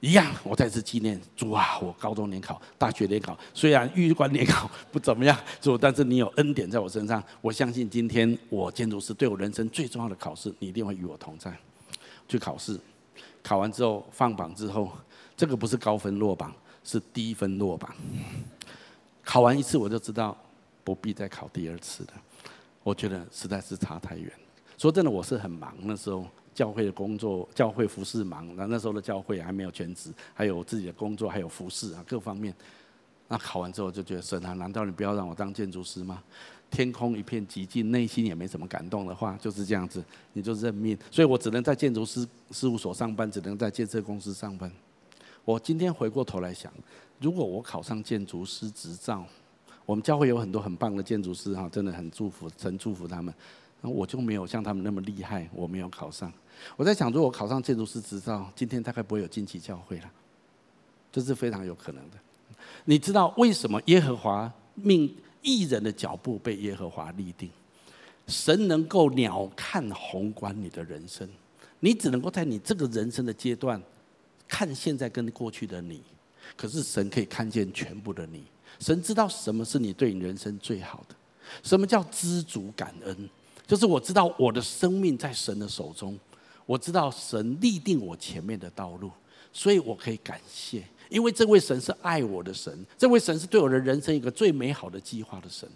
[0.00, 1.78] 一样，我再次纪念主啊！
[1.78, 11.54] 我高中联考、大学联考，虽然预官联考不怎么样，主，但是你有恩典在我身上，我相信今天我建筑师对我人生最重要的考试，你一定会与我同在。
[12.26, 12.80] 去考试，
[13.42, 14.90] 考完之后放榜之后，
[15.36, 16.50] 这个不是高分落榜，
[16.82, 17.94] 是低分落榜。
[19.22, 20.34] 考完一次我就知道
[20.82, 22.12] 不必再考第二次了，
[22.82, 24.32] 我觉得实在是差太远。
[24.78, 26.26] 说真的，我是很忙那时候。
[26.60, 32.54] 教会的工作，教会服侍忙，那那时候的教会还没有全职，还有自己的工作，还有服侍啊，各方面。
[33.28, 36.22] 那考完之后就觉得神啊，难道你不要让我当建筑师吗？
[36.70, 40.94] 天空一片寂静，内心也没什么感动的话，就是这样子，你就认命。
[41.10, 44.70] 所以我只能在建筑师事务所上班，只能在建设公司上班。
[45.46, 46.70] 我今天回过头来想，
[47.20, 49.24] 如果我考上建筑师执照，
[49.86, 53.32] 我们教会有很多很棒的建筑师哈，真的很祝福，神祝福他们。
[53.80, 56.32] 那我就没有像他们那么厉害，我没有考上。
[56.76, 60.10] 我在想，如果考上建筑师执照，今天大概不会有惊奇教会了，
[61.10, 62.16] 这是非常有可能的。
[62.84, 67.50] 你知道为什么耶和华命艺人的脚步被耶和华立定？
[68.26, 71.28] 神能够鸟瞰宏观你的人生，
[71.80, 73.80] 你只能够在你这个人生的阶段
[74.46, 76.02] 看现在跟过去的你，
[76.56, 78.44] 可是神可以看见全部的你。
[78.78, 81.14] 神知道什么是你对你人生最好的，
[81.62, 83.28] 什么叫知足感恩。
[83.70, 86.18] 就是我知道我的生命在神的手中，
[86.66, 89.08] 我知道神立定我前面的道路，
[89.52, 95.68] 所以我可以感谢，因为这位神是爱我的神，这位神是对我的人生一个最美好的计划的神。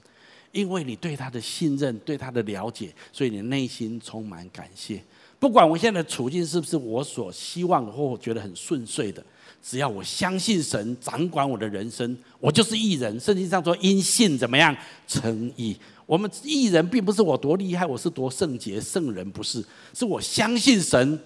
[0.50, 5.00] 因为你对他的信任，对他的了解，所以你内心充满感谢。
[5.38, 9.24] 不管我现在的处境是不是我所希望或我觉得很顺遂的，
[9.62, 13.20] 只要我相信神掌管我的人生，我就是一人。
[13.20, 14.76] 圣经上说，因信怎么样
[15.06, 15.76] 称义？
[16.06, 21.18] 我们义人并不是我多厉害，我是多圣洁圣人，不是，是我相信神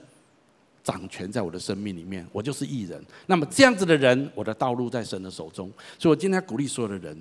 [0.82, 3.02] 掌权在我的生命里面，我就是义人。
[3.26, 5.70] 那么这样子的人，我的道路在神的手中。
[5.98, 7.16] 所以我今天鼓励所有的人。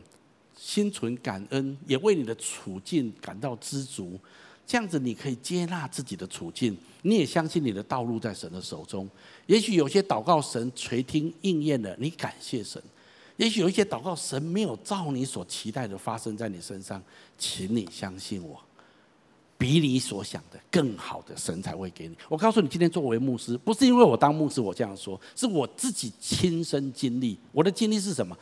[0.59, 4.19] 心存感恩，也为你的处境感到知足，
[4.65, 9.07] 这样子你可以接纳自己的处境，你也相信你的道路在神的手中。
[9.45, 12.81] 也许有些祷告神垂听应验了，你感谢神；
[13.37, 17.01] 也许有一些祷告神没有照你所期待的发生在你身上，
[17.37, 18.59] 请你相信我，
[19.57, 22.17] 比你所想的更好的神才会给你。
[22.27, 27.39] 我告诉你，今天作为牧师，不是因为我当牧师我这样说，是我自己亲身经历。
[27.51, 28.35] 我的经历是什么？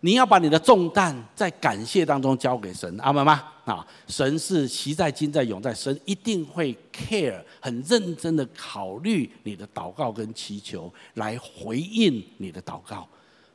[0.00, 3.42] 你要把你的重担在感谢当中交给神，阿门吗？
[3.64, 13.08] 啊，神是昔在、今在、永在，神一定会 care，很认真的考虑你的祷告跟祈求，来回应你的祷告。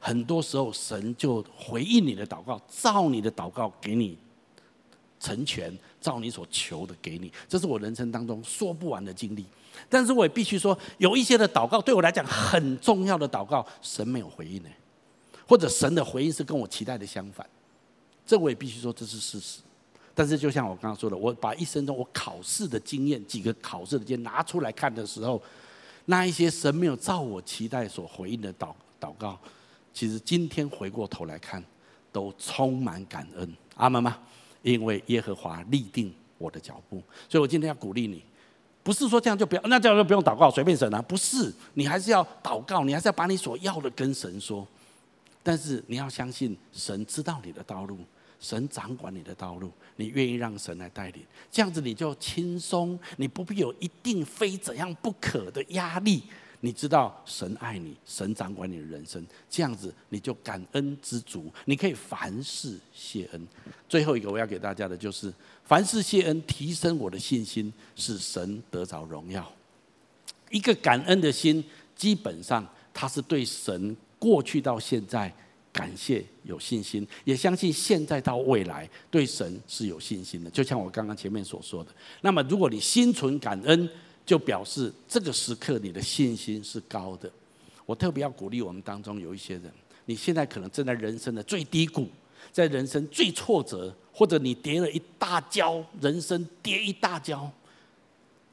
[0.03, 4.17] 很多时候，神就回应你的祷告，照你的祷告给你
[5.19, 5.71] 成全，
[6.01, 7.31] 照你所求的给你。
[7.47, 9.45] 这是我人生当中说不完的经历。
[9.87, 14.69] 但是我也必须说，有一些的祷告对我来讲很重要的祷告，神没有回应呢。
[15.47, 17.47] 或者神的回应是跟我期待的相反，
[18.25, 19.59] 这我也必须说这是事实。
[20.13, 25.41] 但是就像我刚刚说的，我把一生中我考试的经验，几个考试的经验拿出来看的时候，
[26.05, 29.39] 那一些神没有照我期待所回应的祷祷告，
[29.93, 31.63] 其实今天回过头来看，
[32.11, 33.53] 都充满感恩。
[33.75, 34.17] 阿门吗？
[34.61, 38.23] 因为耶和华立定我的脚步，所以我今天要鼓励你，
[38.83, 44.67] 不是说这样就不要，那这样就不用祷告，随便神啊，不是，你还是要祷告，你还是要把你所要的跟神说。
[45.41, 47.97] 但是你要相信，神知道你的道路，
[48.39, 56.21] 神掌管你的道路，你愿意让神来带领，这样子你就轻松，你不必有一定非怎样不可的压力。
[56.61, 63.47] 你知道神爱你，神掌管你的人生，这样子你就感恩知足，你可以凡事谢恩。
[63.89, 65.33] 最后一个我要给大家的就是，
[65.65, 69.51] 凡事谢恩，提升我的信心，使神得着荣耀。
[70.49, 71.63] 一个感恩的心，
[71.95, 73.97] 基本上它是对神。
[74.19, 75.33] 过去到现在，
[75.73, 80.49] 感谢有信心，也相信现在到未来对神是有信心的。
[80.51, 81.89] 就像我刚刚前面所说的，
[82.21, 83.89] 那么如果你心存感恩，
[84.25, 87.29] 就表示这个时刻你的信心是高的。
[87.85, 89.71] 我特别要鼓励我们当中有一些人，
[90.05, 92.07] 你现在可能正在人生的最低谷，
[92.51, 97.51] 在人生最挫折，或者你跌了一大跤，人生跌一大跤，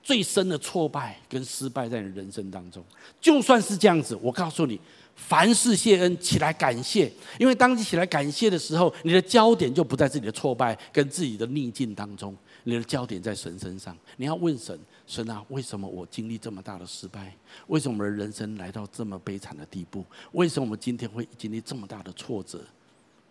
[0.03, 2.85] 最深的挫败跟失败在你人生当中。
[3.21, 4.81] 就算是这样子，我告诉你。
[5.21, 12.33] 凡事谢恩，起来感谢，因为当你起来感谢的时候，你的焦点就不在自己的挫败跟自己的逆境当中，
[12.69, 13.97] 你的焦点在神身上。
[14.19, 17.35] 你要问神：神啊，为什么我经历这么大的失败？
[17.69, 20.05] 为什么我的人生来到这么悲惨的地步？
[20.33, 22.62] 为什么我们今天会经历这么大的挫折，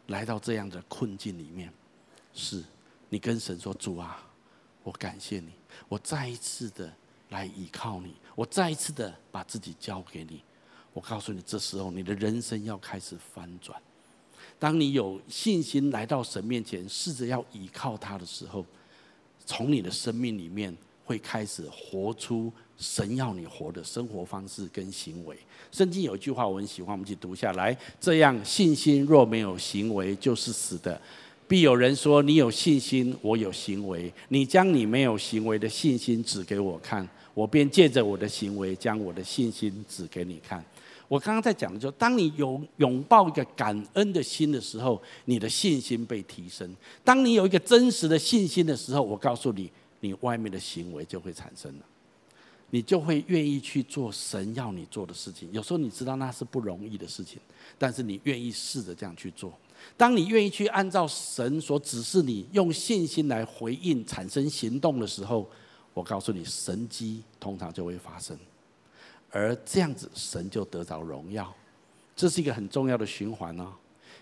[0.07, 1.71] 来到这样的困境里面？
[2.33, 2.63] 是
[3.09, 4.27] 你跟神说：主啊，
[4.81, 5.51] 我感谢你，
[5.87, 6.91] 我再一次的
[7.29, 10.41] 来依靠你，我再一次的把自己交给你。
[10.93, 13.79] 我告诉你，这时候你的人生要开始翻转。
[14.57, 18.65] 当你有信心来到神面前，试着要依靠他的时候，
[19.47, 20.71] 从你的生命里面
[21.03, 25.35] 会开始活出神要你活的生活方式跟行为。
[25.71, 31.01] 圣经有一句话我很喜欢，我们一起读下来：这样信心若没有行为，就是死的。
[31.47, 34.11] 必有人说：你有信心，我有行为。
[34.27, 40.61] 你将你没有行为的信心指给我看，我便借着我的行为将我的信心指给你看。
[41.07, 46.75] 我刚刚在讲的就是，当你有拥抱一个感恩的心的时候，你的信心被提升。
[47.03, 51.85] 当你有一个真实的信心的时候，我告诉你，你外面的行为就会产生了，
[52.71, 55.49] 你就会愿意去做神要你做的事情。
[55.53, 57.39] 有时候你知道那是不容易的事情，
[57.77, 59.53] 但是你愿意试着这样去做。
[59.95, 65.49] 当你愿意去按照神所指示你，用信心来回应、产生行动的时候，
[65.93, 68.37] 我告诉你，神迹通常就会发生。
[69.37, 71.53] 而这样子，神就得着荣耀，
[72.15, 73.71] 这是一个很重要的循环哦。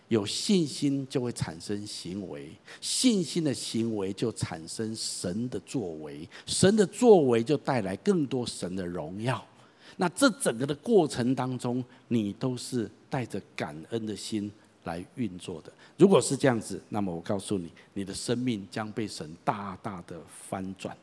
[0.09, 2.51] 有信心就会产生行为，
[2.81, 9.43] 信心的行为就产生神的作为，神的作为就带来更多神的荣耀。
[9.95, 14.51] 那这整个的过程当中，你都是带着感恩的心
[14.83, 15.71] 来运作的。
[15.97, 20.95] 如果是这样子，那么我告诉你，你的生命将被神大大的翻转。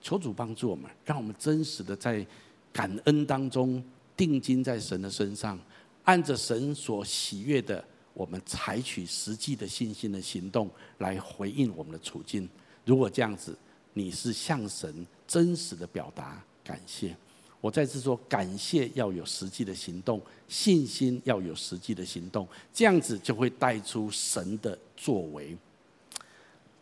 [0.00, 2.24] 求主帮助我们，让我们真实的在
[2.72, 3.82] 感恩当中
[4.16, 5.58] 定睛在神的身上，
[6.04, 12.48] 按着神所喜悦的，我们采取实际的信心的行动来回应我们的处境。
[12.84, 13.56] 如果这样子，
[13.92, 17.16] 你是向神真实的表达感谢。
[17.60, 25.56] 我再次说，感谢要有实际的行动，信心要有实际的行动，这样子就会带出神的作为。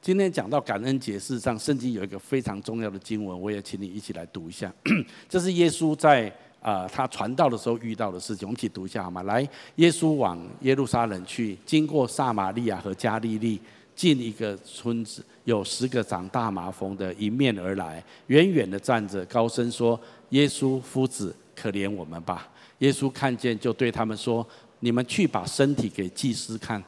[0.06, 4.72] 今天讲到感恩节，事实上圣经有一个非常重要的经文，我也请你一起来读一下。
[5.28, 6.28] 这是耶稣在
[6.60, 9.24] 啊、呃、他传道的时候遇到的事情，我们一起读一下好吗？
[9.24, 9.40] 来，
[9.74, 13.60] 耶稣往耶路撒冷去，经过撒玛利亚和加利利，
[13.96, 20.00] 进一个村子，有十个长大麻风的迎面而来，远远的站着，高声说。
[20.30, 22.48] 耶稣夫子，可怜我们吧！
[22.78, 24.46] 耶稣看见，就对他们说
[24.78, 26.80] ：“你们去把身体给祭司看。”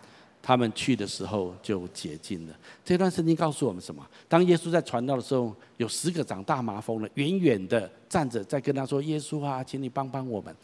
[0.48, 2.58] 他们去的时候就洁净了。
[2.82, 4.02] 这段圣经告诉我们什么？
[4.26, 10.56] 当耶稣在传道的时候，有十个长大麻风的，远远的站着，在跟他说：“耶稣啊，请你帮帮我们。”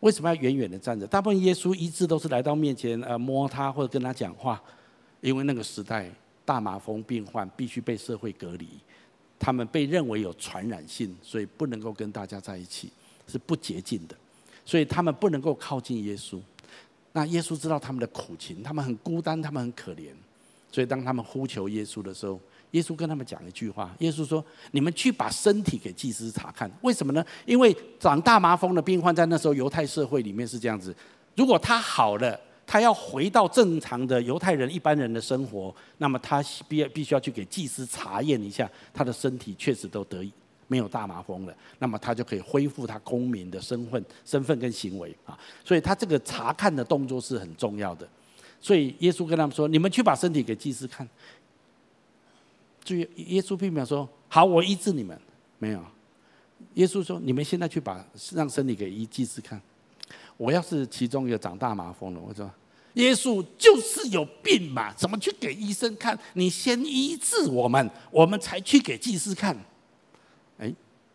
[0.00, 1.06] 为什么要远远的站着？
[1.06, 4.60] 大部分耶稣一直都是来到面前，呃，摸他或者跟他讲话，
[5.20, 6.10] 因为那个时代
[6.44, 8.66] 大麻风病患必须被社会隔离。
[9.38, 12.90] 他们被认为有传染性，所以不能够跟大家在一起，
[13.28, 14.16] 是不洁净的，
[14.64, 16.40] 所以他们不能够靠近耶稣。
[17.12, 20.10] 那耶稣知道他们的苦情，他们很孤单，他们很可怜，
[20.70, 22.40] 所以当他们呼求耶稣的时候，
[22.70, 27.24] 耶稣跟他们讲一句话：耶稣说：“你们去把身体给祭司查看。”为什么呢？
[27.44, 30.94] 因为长大麻风的病患在那时候犹太社会里面是这样子，
[31.36, 32.38] 如果他好了。
[32.72, 40.32] 他要回到正常的犹太人一般人的生活，那么他必必须要去给祭司查验一下，他的身体确实都得以
[40.70, 45.36] 没有大麻风了，那么他就可以恢复他公民的身份、身份跟行为啊。
[45.64, 48.08] 所以他这个查看的动作是很重要的。
[48.60, 51.08] 所以耶稣跟他们说：“你们去把身体给祭司看。”
[52.84, 55.20] 注意，耶稣并没有说：“好，我医治你们。”
[55.58, 55.84] 没有。
[56.74, 59.60] 耶稣说：“你们现在去把让身体给医祭司看。”
[60.38, 62.48] 我要是其中一个长大麻风了，我说。
[62.94, 66.18] 耶稣就是有病嘛，怎么去给医生看？
[66.34, 69.56] 你先医治我们，我们才去给祭司看。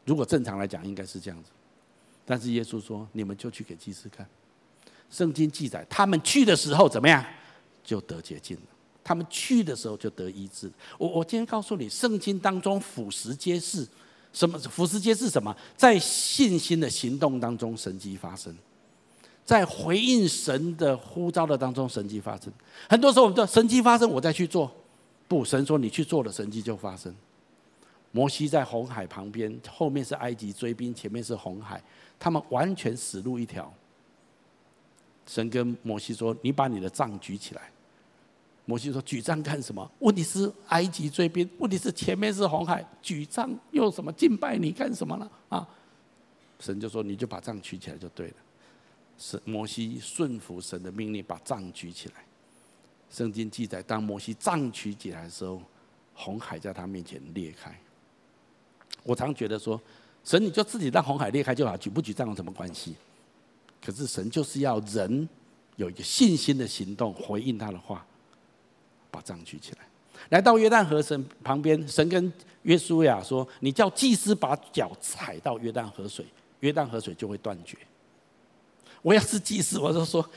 [0.06, 1.50] 如果正常来讲，应该是这样子。
[2.26, 4.26] 但是耶稣说：“你们就去给祭司看。”
[5.12, 7.24] 圣经记载，他们去的时候怎么样？
[7.84, 8.64] 就得洁净了。
[9.04, 10.72] 他们去的时候就得医治。
[10.98, 13.88] 我我今天告诉你，圣经当中俯拾皆是。
[14.34, 14.58] 什么？
[14.60, 15.56] 俯拾皆是什么？
[15.78, 18.56] 在信心的行动当中，神迹发生。
[19.46, 22.52] 在回应神的呼召的当中，神迹发生。
[22.90, 24.70] 很多时候，我们说神迹发生，我再去做。
[25.28, 27.14] 不，神说你去做了，神迹就发生。
[28.16, 31.84] 摩西在红海旁边，后面是埃及追兵，前面是红海，
[32.18, 33.70] 他们完全死路一条。
[35.28, 37.70] 神跟摩西说：“你把你的杖举起来。”
[38.64, 39.92] 摩西说：“举杖干什么？
[40.00, 45.68] 问题是埃及追兵，问题是前面是红海，举杖用什么敬拜你干什么呢？”啊，
[46.62, 48.36] 神就说：“你就把杖举起来就对了。”
[49.20, 52.16] 是摩西顺服神的命令，把杖举起来。
[53.10, 55.62] 圣经记载，当摩西杖举起来的时候，
[56.14, 57.78] 红海在他面前裂开。
[59.04, 59.80] 我常觉得说，
[60.24, 62.96] 神你就自己让红海裂开就好，举不举杖有什么关系？
[63.84, 65.30] 可是神就是要人
[65.76, 68.04] 有一个信心的行动，回应他的话，
[69.12, 69.78] 把杖举起来。
[70.30, 72.34] 来到约旦河神旁边，神跟
[72.64, 76.26] 约书亚说：“你叫祭司把脚踩到约旦河水，
[76.62, 77.78] 约旦河水就会断绝。”
[79.04, 80.28] 我要是祭司，我就说，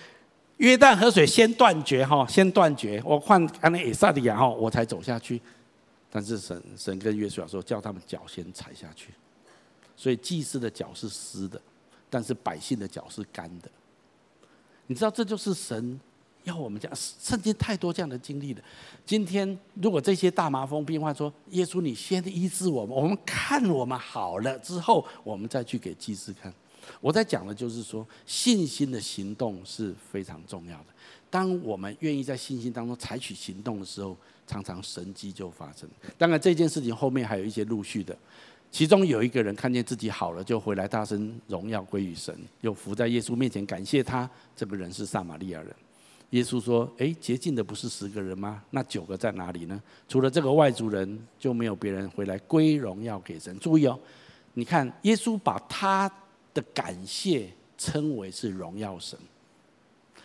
[0.58, 3.00] 约旦河水先断绝哈，先断绝。
[3.02, 5.40] 我换安那以撒的哈，我才走下去。
[6.10, 9.12] 但是神神跟约书亚说，叫他们脚先踩下去。
[9.96, 11.60] 所以祭司的脚是湿的，
[12.08, 13.70] 但是百姓的脚是干的。
[14.86, 16.00] 你知道这就是神
[16.44, 18.62] 要我们讲，圣经太多这样的经历了。
[19.04, 26.52] 今天如果这些大麻风病患说，耶稣你先医治我们，我们看我们好了之后，我们再去给祭司看。
[27.00, 30.86] 我在讲的就是说，信心的行动是非常重要的。
[31.28, 34.16] 当我们愿意在信心当中采取行动的时候，
[34.48, 35.88] 常常神迹就发生。
[36.16, 38.16] 当然，这件事情后面还有一些陆续的。
[38.72, 44.28] 其中有一个人看见自己好了，就回来大声荣耀归于神，又伏在耶稣面前感谢他。
[44.56, 45.72] 这个人是撒玛利亚人。
[46.30, 48.62] 耶稣说：“诶，洁净的不是十个人吗？
[48.70, 49.80] 那九个在哪里呢？
[50.08, 53.56] 除了这个外族人，就没有别人回来归荣耀给神。
[53.60, 53.98] 注意哦，
[54.54, 56.10] 你看耶稣把他。”
[56.54, 59.16] 的感谢称为是荣耀神，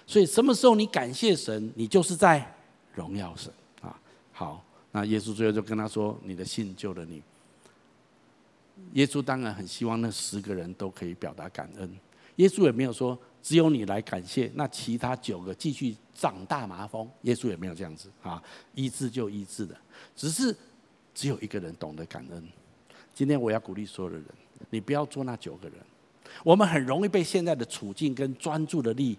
[0.08, 2.56] 所以什么时候你感谢神，你就是在
[2.96, 3.54] 荣耀神。
[4.34, 7.24] 好，那耶稣最后就跟他说：“你的信救了你。”
[8.94, 11.90] 耶稣当然很希望那十个人都可以表达感恩。
[12.38, 17.08] 耶稣也没有说只有你来感谢，那其他九个继续长大麻风。
[17.22, 18.42] 耶稣也没有这样子啊，
[18.74, 19.78] 医治就医治的，
[20.16, 20.56] 只是
[21.14, 22.44] 只有一个人懂得感恩。
[23.14, 24.26] 今天我要鼓励所有的人，
[24.72, 25.78] 你不要做那九个人。
[26.44, 29.16] 我们很容易被现在的处境跟专注的力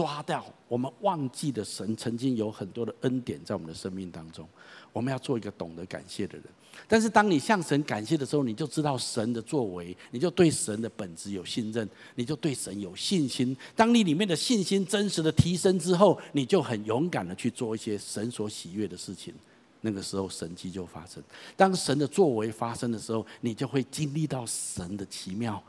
[0.00, 4.48] 抓掉，我们忘记的神曾经有很多的恩典在我们的生命当中。
[4.94, 6.44] 我们要做一个懂得感谢的人。
[6.88, 13.54] 但是当你向神感谢的时候，你就知道神的作为，你就对神的本质有信任，你就对神有信心。
[13.76, 19.34] 当你里面的信心真实的提升之后，你就很勇敢的去做一些神所喜悦的事情。
[19.82, 21.22] 那个时候神迹就发生。
[21.58, 25.62] 当神的作为发生的时候，你就会经历到神的奇妙。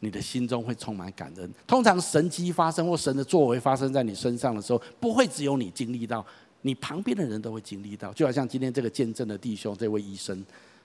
[0.00, 1.54] 你的心中会充满感恩。
[1.66, 6.24] 通常神迹发生或神的作为发生在你身上的时候，不会只有你经历到，
[6.62, 8.12] 你旁边的人都会经历到。
[8.12, 10.44] 就好像今天这个见证的弟兄，这位医生，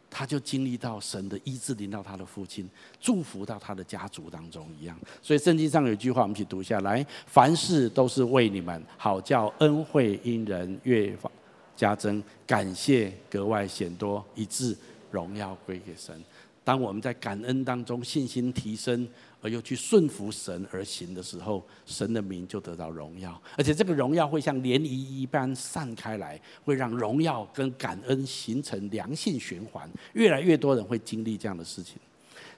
[0.10, 4.98] 他就经历到神的医治临到他的父亲，祝福到他的家族当中一样。
[5.22, 11.30] 所以圣经上有一句话，我们一起读下来：凡事都是为你们好，叫恩惠因人越发
[11.76, 14.78] 加增，感谢格外显多，以致
[15.12, 16.16] 荣耀归给神。
[16.64, 19.08] 当我们在感恩当中信心提升，
[19.42, 31.98] 而又去顺服神而行的时候，神的名就得到荣耀，而且这个荣耀会像涟漪一般散开来，会让荣耀跟感恩形成良性循环，越来越多人会经历这样的事情。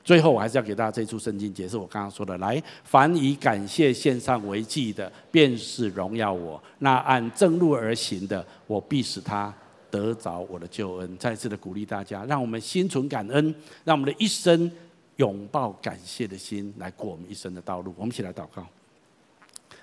[0.03, 9.51] 最后，我还是要给大家这一处圣经解释我刚刚说的：来，凡以感谢献上为祭的，便是荣耀我；那按正路而行的，我必使他。
[9.95, 14.69] 得着我的救恩，再次的鼓励大家，让我们心存感恩，让我们的一生
[15.15, 17.93] 拥抱感谢的心来过我们一生的道路。
[17.95, 18.67] 我们一起来祷告。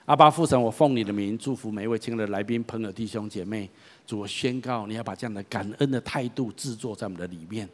[0.04, 3.70] 阿爸父神，我奉你的名祝福每一位亲爱的来宾、朋友、弟兄姐妹。
[4.06, 7.66] 主，我宣告，你要把这样的感恩的态度制作在我们的里面。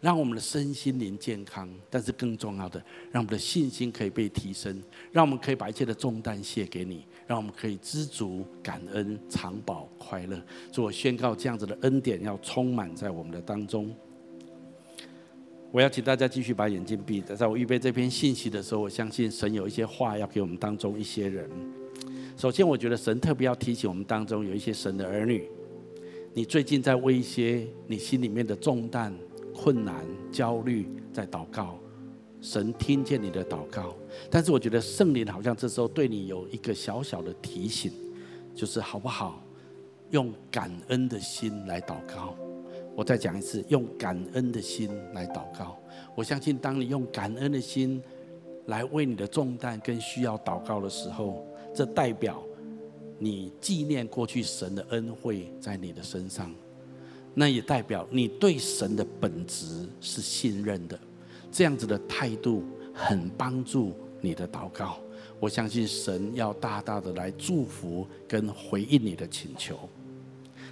[0.00, 2.78] 让我们的身心灵健康，但是更重要的，
[3.10, 10.36] 让我们的信心可以被提升，让我们可以把一切的重担卸给你，让我们可以知足感恩、常保快乐。
[10.72, 13.94] 所以我宣告这样子的恩典要充满在我们的当中。
[15.72, 21.50] 我要请大家继续把眼睛闭着，在我预备这篇信息的时候，我相信神有一些话要给我们当中一些人。
[22.36, 25.48] 首先，我觉得神特别要提醒我们当中有一些神的儿女，
[26.32, 29.12] 你最近在为一些你心里面的重担。
[29.58, 31.78] 困难、焦虑，在祷告，
[32.46, 33.92] 神听见你的祷告，
[34.30, 37.90] 但是我觉得圣灵好像这时候对你有一个小小的提醒，
[38.54, 39.42] 就是好不好
[40.10, 42.36] 用感恩的心来祷告？
[42.94, 45.76] 我再讲一次，用感恩的心来祷告。
[46.14, 48.00] 我相信，当你用感恩的心
[48.66, 51.44] 来为你的重担跟需要祷告的时候，
[51.74, 52.40] 这代表
[53.18, 56.54] 你纪念过去神的恩惠在你的身上。
[57.34, 60.96] 那也代表你对神的本质是信任的，
[61.50, 64.98] 这样子的态度很帮助你的祷告。
[65.38, 69.78] 我相信神要大大的来祝福跟回应你的请求。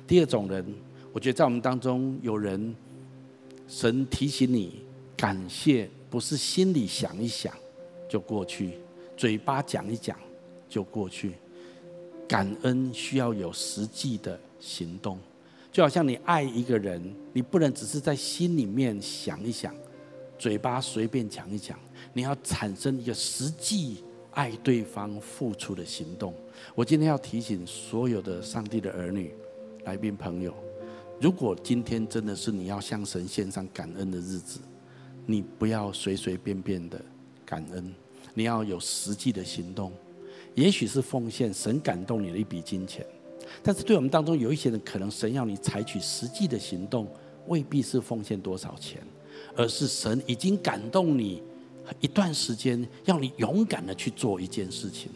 [0.06, 0.64] 第二种人，
[1.12, 2.74] 我觉得在我们当中有人，
[3.68, 4.82] 神提醒你
[5.16, 7.54] 感谢，不是心里想一想
[8.08, 8.78] 就过去，
[9.16, 10.18] 嘴巴讲一讲
[10.68, 11.34] 就过去，
[12.26, 15.18] 感恩需要有实际的行动。
[15.70, 17.02] 就好像你爱一个人，
[17.32, 19.74] 你不能只是在心里面想一想，
[20.44, 21.78] 嘴巴随便讲一讲，
[22.12, 26.34] 你要产生一个实际爱对方、付出的行动。
[26.74, 29.34] 我今天要提醒所有的上帝的儿女、
[29.86, 30.54] 来宾朋友，
[31.18, 34.60] 如果今天真的是你要向神献上感恩的日子，
[35.24, 37.00] 你不要随随便便的
[37.46, 37.94] 感恩，
[38.34, 39.90] 你要有实际的行动。
[40.54, 43.02] 也许是奉献，神感动你的一笔金钱。
[43.62, 47.08] 但是，对我们当中有一些人，可能神要你采取实际的行动，
[47.46, 49.00] 未必是奉献多少钱，
[49.56, 51.42] 而是神已经感动你
[52.00, 55.10] 一段时间，要你勇敢的去做一件事情。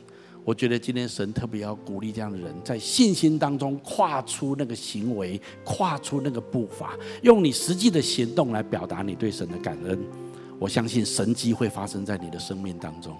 [0.44, 9.98] 我觉得今天神特别要鼓励这样的人，在信心当中跨出那个行为，跨出那个步伐，用你实际的行动来表达你对神的感恩。
[10.58, 13.16] 我相信神迹会发生在你的生命当中。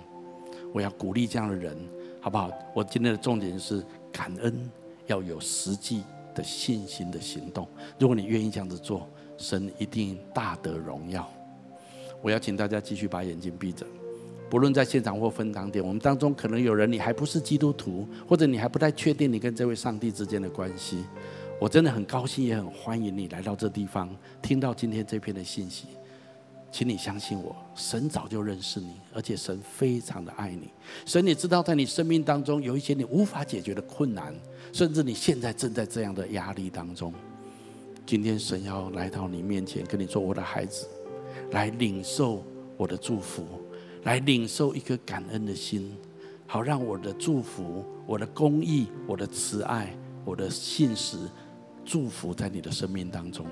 [0.73, 1.77] 我要鼓励这样的人，
[2.21, 2.51] 好不好？
[2.75, 4.71] 我今天的重点是感恩。
[5.09, 6.03] 要有实际
[6.35, 7.67] 的信心的行动。
[7.99, 9.09] 如果你愿意这样子做，
[9.39, 11.27] 神一定大得荣耀。
[12.21, 13.87] 我要请大家继续把眼睛闭着，
[14.51, 21.05] 不论在现场或分堂点，我们当中可能有人你还不是基督徒，或者你还不太确定你跟这位上帝之间的关系。
[21.61, 25.87] 我真的很高兴，也很欢迎你来到这地方，听到今天这篇的信息。
[26.71, 30.69] 请你相信我，神早就认识你，而且神非常的爱你。
[31.07, 34.35] 神也知道在你生命当中有一些你无法解决的困难，
[34.73, 37.13] 甚至你现在正在这样的压力当中。
[38.09, 40.89] 今天神要来到你面前，跟你说：“我的孩子，
[41.51, 42.43] 来领受
[42.75, 43.45] 我的祝福，
[44.05, 45.95] 来领受一颗感恩的心，
[46.47, 49.95] 好让我的祝福、我的公义、我的慈爱、
[50.25, 51.19] 我的信实，
[51.85, 53.45] 祝福在你的生命当中。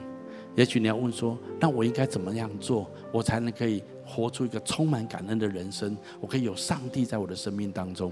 [0.55, 5.95] 也许你要问说，那我应该怎么样做，我才能可以活出一个充满感恩的人生？
[6.19, 8.11] 我可以有上帝在我的生命当中。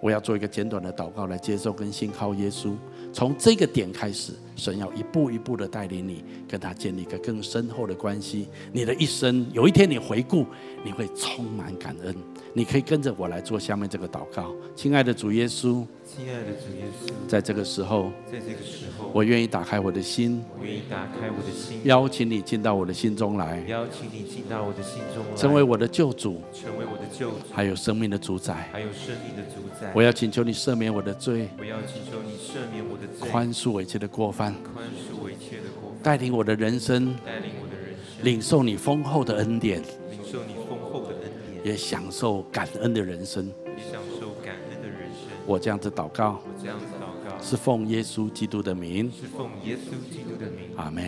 [0.00, 2.74] 我要做一个简短的祷告，来接受跟信靠耶稣。
[3.12, 8.48] 从这个点开始，神要一步一步的带领你，跟他建立一个更深厚的关系。
[8.72, 10.46] 你的一生，有一天你回顾，
[10.84, 12.14] 你会充满感恩。
[12.52, 15.84] 你可以跟着我来做下面这个祷告，亲爱的主耶稣。
[16.06, 29.90] 亲爱的主耶稣，在这个时候，在这个时候，我愿意打开我的心，我愿意打开我的心，邀请你进到我的心中来，邀请你进到我的心中来，成为我的救主，成为我的救主，还有生命的主宰，还有生命的主宰。
[29.92, 43.50] 我要请求你赦免我的罪，我要请求你赦免我的罪，宽恕我一切的过犯，宽恕我一切的过犯，带领我的人生，带领我的人生，领受你丰厚的恩典，领受你丰厚的恩典，也享受感恩的人生。
[45.46, 50.70] 我这样子祷告，我这样子祷告，是奉耶稣基督的名，是奉耶稣基督的名。
[50.76, 51.02] 阿门。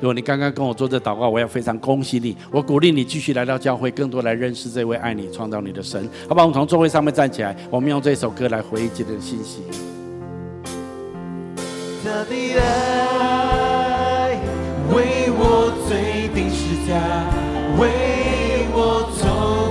[0.00, 6.10] 如果你刚刚跟我做这祷告，我要非常恭喜你，我鼓励你继续来到教会，更多来认识这位爱你、创造你的神。
[6.28, 9.62] 好吧，我们从座位上面站起来，我们用这首歌来回应今天的信息。
[12.02, 14.38] 他的爱
[14.92, 16.92] 为我最定十架，
[17.80, 17.82] 为
[18.74, 19.22] 我从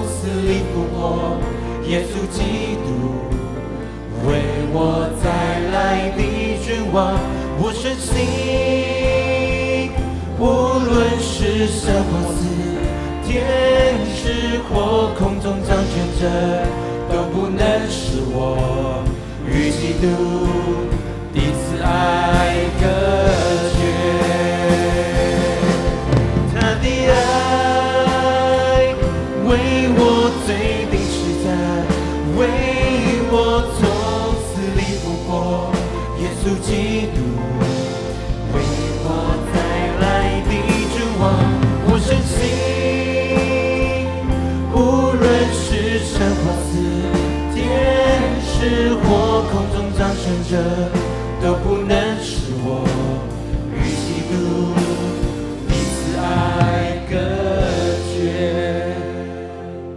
[0.08, 1.38] 死里复活，
[1.90, 2.93] 耶稣基督。
[4.76, 5.30] 我再
[5.72, 6.20] 来的
[6.66, 7.14] 君王，
[7.60, 8.12] 我深信，
[10.40, 10.42] 无
[10.80, 12.42] 论是生或死，
[13.24, 13.32] 天
[14.16, 16.22] 使或空中掌权者，
[17.08, 19.04] 都不能使我
[19.48, 20.08] 与基督
[21.32, 22.84] 彼此爱隔
[36.44, 37.24] 稣基督，
[38.52, 38.56] 为
[39.00, 39.08] 我
[39.54, 39.56] 带
[40.04, 40.04] 来
[40.44, 40.52] 的
[40.92, 41.24] 主王，
[41.88, 42.36] 我深信，
[44.74, 44.76] 无
[45.16, 45.24] 论
[45.54, 46.76] 是生或死，
[47.56, 47.64] 天
[48.44, 50.52] 使或空中掌权者，
[51.42, 52.68] 都不能使我
[53.72, 54.34] 与基督
[55.70, 57.16] 彼此爱隔
[58.12, 58.92] 绝。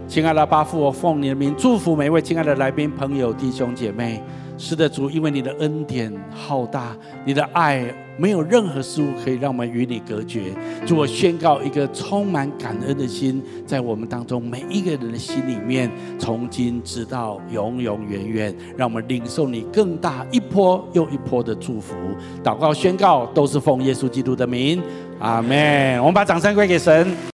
[0.07, 4.23] 亲爱的巴父，我奉你的名祝福每一位亲爱的来宾、朋友、弟兄姐妹。
[4.59, 7.85] 是的，主，因为你的恩典浩大，你的爱
[8.17, 10.45] 没有任何事物可以让我们与你隔绝。
[10.87, 21.95] 主，我宣告一个充满感恩的心，在我们当中每一个人的心里面，从今直到永永远远，让我们领受你更大一波又一波的祝福。
[22.43, 24.83] 祷告宣告，都是奉耶稣基督的名，
[25.19, 25.99] 阿门。
[25.99, 27.35] 我们把掌声归给神。